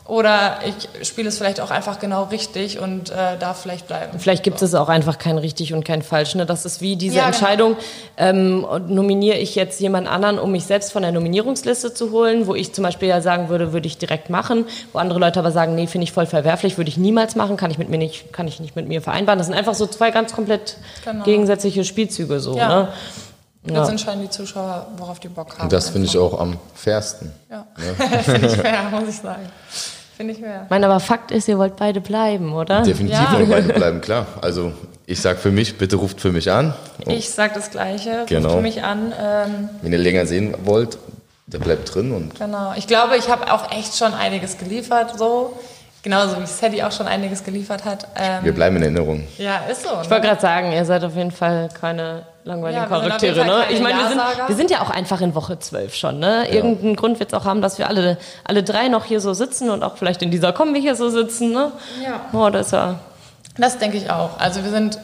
Oder 0.09 0.57
ich 0.65 1.07
spiele 1.07 1.29
es 1.29 1.37
vielleicht 1.37 1.61
auch 1.61 1.69
einfach 1.69 1.99
genau 1.99 2.23
richtig 2.23 2.79
und 2.79 3.11
äh, 3.11 3.37
darf 3.39 3.61
vielleicht 3.61 3.85
bleiben. 3.87 4.19
Vielleicht 4.19 4.41
gibt 4.43 4.59
es 4.61 4.73
auch 4.73 4.89
einfach 4.89 5.19
kein 5.19 5.37
richtig 5.37 5.73
und 5.73 5.85
kein 5.85 6.01
falsch. 6.01 6.33
Ne? 6.33 6.47
Das 6.47 6.65
ist 6.65 6.81
wie 6.81 6.95
diese 6.95 7.17
Ja, 7.17 7.25
genau. 7.25 7.35
Entscheidung, 7.37 7.75
ähm, 8.17 8.63
und 8.63 8.89
nominiere 8.89 9.37
ich 9.37 9.53
jetzt 9.53 9.79
jemand 9.79 10.07
anderen, 10.07 10.39
um 10.39 10.51
mich 10.51 10.65
selbst 10.65 10.91
von 10.91 11.03
der 11.03 11.11
Nominierungsliste 11.11 11.93
zu 11.93 12.11
holen, 12.11 12.47
wo 12.47 12.55
ich 12.55 12.73
zum 12.73 12.83
Beispiel 12.83 13.07
ja 13.07 13.21
sagen 13.21 13.49
würde, 13.49 13.71
würde 13.71 13.85
ich 13.85 13.99
direkt 13.99 14.31
machen, 14.31 14.65
wo 14.93 14.97
andere 14.99 15.19
Leute 15.19 15.39
aber 15.39 15.51
sagen, 15.51 15.75
nee, 15.75 15.85
finde 15.85 16.05
ich 16.05 16.11
voll 16.11 16.25
verwerflich, 16.25 16.77
würde 16.77 16.89
ich 16.89 16.97
niemals 16.97 17.35
machen, 17.35 17.55
kann 17.55 17.69
ich 17.69 17.77
mit 17.77 17.89
mir 17.89 17.99
nicht, 17.99 18.33
kann 18.33 18.47
ich 18.47 18.59
nicht 18.59 18.75
mit 18.75 18.87
mir 18.87 19.03
vereinbaren. 19.03 19.37
Das 19.37 19.45
sind 19.45 19.55
einfach 19.55 19.75
so 19.75 19.85
zwei 19.85 20.09
ganz 20.09 20.33
komplett 20.33 20.77
Genau. 21.05 21.23
gegensätzliche 21.23 21.83
Spielzüge 21.85 22.39
so. 22.39 22.57
Ja. 22.57 22.67
Ne? 22.83 23.75
Jetzt 23.75 23.89
entscheiden 23.89 24.21
die 24.23 24.29
Zuschauer, 24.29 24.87
worauf 24.97 25.19
die 25.19 25.27
Bock 25.27 25.53
haben. 25.53 25.63
Und 25.63 25.73
das 25.73 25.89
finde 25.89 26.07
ich 26.07 26.17
auch 26.17 26.39
am 26.39 26.57
fairsten. 26.73 27.31
Ja, 27.51 27.67
finde 28.23 28.47
ich 28.47 28.53
fair, 28.55 28.83
muss 28.91 29.09
ich 29.09 29.17
sagen. 29.17 29.47
Finde 30.19 30.33
ich. 30.33 30.39
Ich 30.41 30.45
meine, 30.69 30.85
aber 30.85 30.99
Fakt 30.99 31.31
ist, 31.31 31.47
ihr 31.47 31.57
wollt 31.57 31.77
beide 31.77 32.01
bleiben, 32.01 32.51
oder? 32.51 32.81
Definitiv 32.81 33.17
Ja. 33.17 33.31
wollen 33.31 33.49
beide 33.49 33.71
bleiben, 33.71 34.01
klar. 34.01 34.25
Also 34.41 34.73
ich 35.05 35.21
sag 35.21 35.37
für 35.39 35.49
mich, 35.49 35.77
bitte 35.77 35.95
ruft 35.95 36.19
für 36.19 36.33
mich 36.33 36.51
an. 36.51 36.73
Und 37.05 37.13
Ich 37.13 37.29
sage 37.29 37.53
das 37.55 37.71
Gleiche, 37.71 38.25
Genau. 38.27 38.49
ruft 38.49 38.63
mich 38.63 38.83
an. 38.83 39.13
Ähm, 39.17 39.69
wenn 39.81 39.93
ihr 39.93 39.97
länger 39.97 40.25
sehen 40.25 40.55
wollt, 40.65 40.97
der 41.47 41.59
bleibt 41.59 41.95
drin 41.95 42.11
und 42.11 42.37
genau. 42.37 42.73
Ich 42.75 42.85
glaube, 42.85 43.15
ich 43.15 43.29
habe 43.29 43.49
auch 43.53 43.71
echt 43.71 43.95
schon 43.95 44.13
einiges 44.13 44.57
geliefert, 44.57 45.17
so. 45.17 45.53
Genauso 46.01 46.39
wie 46.41 46.45
Sadie 46.45 46.81
auch 46.83 46.91
schon 46.93 47.07
einiges 47.07 47.43
geliefert 47.43 47.83
hat. 47.83 48.07
Ähm, 48.15 48.43
wir 48.45 48.53
bleiben 48.53 48.77
in 48.77 48.83
Erinnerung. 48.83 49.27
ja, 49.37 49.57
ist 49.69 49.83
so. 49.83 49.89
Ich 50.01 50.05
Ne? 50.07 50.11
wollte 50.11 50.27
gerade 50.27 50.41
sagen, 50.41 50.71
ihr 50.71 50.85
seid 50.85 51.03
auf 51.03 51.13
jeden 51.15 51.31
Fall 51.31 51.67
keine 51.79 52.23
langweiligen 52.45 52.81
Ja, 52.83 52.89
wir 52.89 52.95
sind 53.01 53.11
auf 53.11 53.19
Charaktere, 53.19 53.45
ne? 53.45 53.63
Ich 53.69 53.81
meine, 53.81 53.99
wir 53.99 54.07
sind, 54.07 54.21
wir 54.47 54.55
sind 54.55 54.71
ja 54.71 54.81
auch 54.81 54.89
einfach 54.89 55.19
in 55.19 55.35
Woche 55.35 55.59
12 55.59 55.93
schon, 55.93 56.19
ne? 56.19 56.47
Irgendeinen 56.49 56.95
Grund 56.95 57.19
wird 57.19 57.33
es 57.33 57.37
auch 57.37 57.43
haben, 57.43 57.61
dass 57.61 57.77
wir 57.79 57.89
alle, 57.89 58.17
alle 58.45 58.63
drei 58.63 58.87
noch 58.87 59.03
hier 59.05 59.19
so 59.19 59.33
sitzen 59.33 59.69
und 59.69 59.83
auch 59.83 59.97
vielleicht 59.97 60.21
in 60.21 60.31
dieser 60.31 60.53
Kombi 60.53 60.79
hier 60.81 60.95
so 60.95 61.09
sitzen, 61.09 61.51
ne? 61.51 61.73
Ja. 62.03 62.21
Oh, 62.31 62.49
das 62.49 62.71
ja. 62.71 62.99
Das 63.57 63.77
denke 63.77 63.97
ich 63.97 64.09
auch. 64.09 64.39
Also 64.39 64.63
wir 64.63 64.71
sind, 64.71 64.99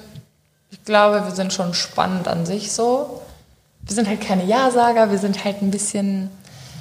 ich 0.71 0.81
glaube, 0.85 1.25
wir 1.25 1.31
sind 1.35 1.51
schon 1.51 1.73
spannend 1.73 2.29
an 2.29 2.45
sich 2.45 2.71
so. 2.71 3.21
Wir 3.81 3.93
sind 3.95 4.07
halt 4.07 4.21
keine 4.21 4.45
Ja-Sager, 4.45 5.11
wir 5.11 5.17
sind 5.17 5.43
halt 5.43 5.61
ein 5.61 5.71
bisschen, 5.71 6.31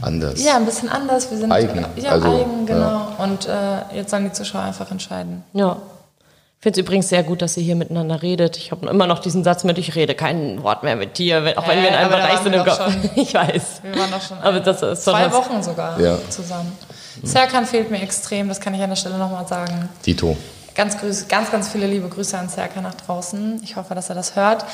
Anders. 0.04 0.42
ja, 0.44 0.56
ein 0.56 0.64
bisschen 0.66 0.88
anders. 0.88 1.30
Wir 1.30 1.38
sind 1.38 1.50
Eigen, 1.52 1.84
Ja, 1.96 2.10
also, 2.10 2.28
eigen, 2.28 2.66
genau. 2.66 2.80
ja. 2.80 3.08
Und 3.18 3.46
äh, 3.46 3.96
jetzt 3.96 4.10
sollen 4.10 4.24
die 4.24 4.32
Zuschauer 4.32 4.62
einfach 4.62 4.90
entscheiden. 4.90 5.42
Ja. 5.52 5.76
Ich 6.58 6.64
finde 6.66 6.80
es 6.80 6.86
übrigens 6.86 7.08
sehr 7.10 7.22
gut, 7.22 7.42
dass 7.42 7.56
ihr 7.58 7.62
hier 7.62 7.76
miteinander 7.76 8.22
redet. 8.22 8.56
Ich 8.56 8.70
habe 8.70 8.86
immer 8.88 9.06
noch 9.06 9.18
diesen 9.18 9.44
Satz 9.44 9.64
mit, 9.64 9.76
ich 9.76 9.94
rede 9.96 10.14
kein 10.14 10.62
Wort 10.62 10.82
mehr 10.82 10.96
mit 10.96 11.18
dir, 11.18 11.44
wenn- 11.44 11.58
auch 11.58 11.68
wenn 11.68 11.78
Äh, 11.78 11.82
wir 11.82 11.88
in 11.90 11.94
einem 11.94 12.06
aber 12.12 12.16
da 12.18 12.26
Bereich 12.26 12.38
sind 12.40 12.52
im 12.54 12.64
Kopf. 12.64 12.96
Ich 13.16 13.34
weiß. 13.34 13.62
Wir 13.82 13.98
waren 13.98 14.10
doch 14.10 14.22
schon 14.22 14.38
Aber 14.38 14.60
das 14.60 14.80
ist 14.82 15.04
zwei 15.04 15.30
Wochen 15.32 15.62
sogar 15.62 16.00
Ja. 16.00 16.16
zusammen. 16.30 16.72
Serkan 17.22 17.66
fehlt 17.66 17.90
mir 17.90 18.00
extrem, 18.02 18.48
das 18.48 18.60
kann 18.60 18.72
ich 18.74 18.80
an 18.82 18.88
der 18.90 18.96
Stelle 18.96 19.18
nochmal 19.18 19.46
sagen. 19.46 19.88
Tito. 20.02 20.36
Ganz, 20.74 20.98
grüß, 20.98 21.28
ganz, 21.28 21.50
ganz 21.52 21.68
viele 21.68 21.86
liebe 21.86 22.08
Grüße 22.08 22.36
an 22.36 22.48
Serkan 22.48 22.82
nach 22.82 22.94
draußen. 22.96 23.60
Ich 23.62 23.76
hoffe, 23.76 23.94
dass 23.94 24.08
er 24.08 24.14
das 24.16 24.34
hört. 24.34 24.64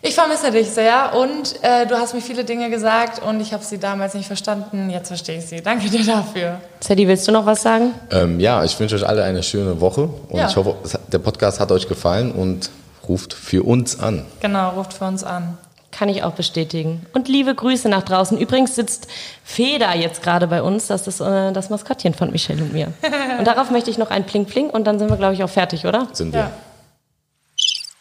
Ich 0.00 0.14
vermisse 0.14 0.52
dich 0.52 0.68
sehr 0.70 1.12
und 1.16 1.56
äh, 1.62 1.84
du 1.86 1.96
hast 1.96 2.14
mir 2.14 2.20
viele 2.20 2.44
Dinge 2.44 2.70
gesagt 2.70 3.20
und 3.20 3.40
ich 3.40 3.52
habe 3.52 3.64
sie 3.64 3.78
damals 3.78 4.14
nicht 4.14 4.26
verstanden. 4.28 4.90
Jetzt 4.90 5.08
verstehe 5.08 5.38
ich 5.38 5.46
sie. 5.46 5.60
Danke 5.60 5.90
dir 5.90 6.04
dafür. 6.04 6.60
Sadie, 6.80 7.08
willst 7.08 7.26
du 7.26 7.32
noch 7.32 7.44
was 7.46 7.62
sagen? 7.62 7.92
Ähm, 8.12 8.38
ja, 8.38 8.62
ich 8.62 8.78
wünsche 8.78 8.94
euch 8.94 9.06
alle 9.06 9.24
eine 9.24 9.42
schöne 9.42 9.80
Woche 9.80 10.08
und 10.28 10.38
Ja. 10.38 10.46
ich 10.48 10.54
hoffe, 10.56 10.76
der 11.12 11.18
Podcast 11.18 11.58
hat 11.58 11.72
euch 11.72 11.88
gefallen 11.88 12.30
und 12.30 12.70
ruft 13.08 13.32
für 13.34 13.64
uns 13.66 13.98
an. 13.98 14.24
Genau, 14.40 14.70
ruft 14.70 14.92
für 14.92 15.04
uns 15.04 15.24
an. 15.24 15.58
Kann 15.90 16.08
ich 16.10 16.22
auch 16.22 16.32
bestätigen. 16.32 17.04
Und 17.12 17.26
liebe 17.26 17.52
Grüße 17.52 17.88
nach 17.88 18.02
draußen. 18.04 18.38
Übrigens 18.38 18.76
sitzt 18.76 19.08
Feder 19.42 19.96
jetzt 19.96 20.22
gerade 20.22 20.46
bei 20.46 20.62
uns. 20.62 20.86
Das 20.86 21.08
ist 21.08 21.18
äh, 21.20 21.50
das 21.50 21.70
Maskottchen 21.70 22.14
von 22.14 22.30
Michelle 22.30 22.62
und 22.62 22.72
mir. 22.72 22.92
Und 23.38 23.46
darauf 23.46 23.70
möchte 23.70 23.90
ich 23.90 23.98
noch 23.98 24.10
ein 24.10 24.24
Pling 24.26 24.44
Pling 24.44 24.68
und 24.70 24.84
dann 24.86 24.98
sind 24.98 25.10
wir, 25.10 25.16
glaube 25.16 25.34
ich, 25.34 25.42
auch 25.42 25.48
fertig, 25.50 25.86
oder? 25.86 26.06
Sind 26.12 26.32
wir. 26.34 26.40
Ja. 26.40 26.50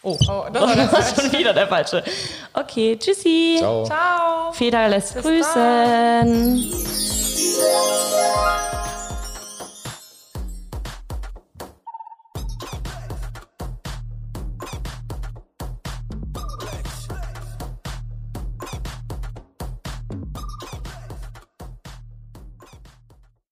Oh, 0.08 0.18
oh 0.30 0.46
das, 0.54 0.64
war 0.64 0.76
das 0.76 0.94
war 0.94 1.24
schon 1.24 1.32
wieder 1.38 1.54
der 1.54 1.68
falsche. 1.68 2.02
Okay, 2.54 2.98
tschüssi. 2.98 3.56
Ciao. 3.58 3.84
Ciao. 3.84 4.54
Feder 4.54 4.88
lässt 4.88 5.16
Bis 5.16 5.24
grüßen. 5.24 5.54
Dann. 5.54 6.64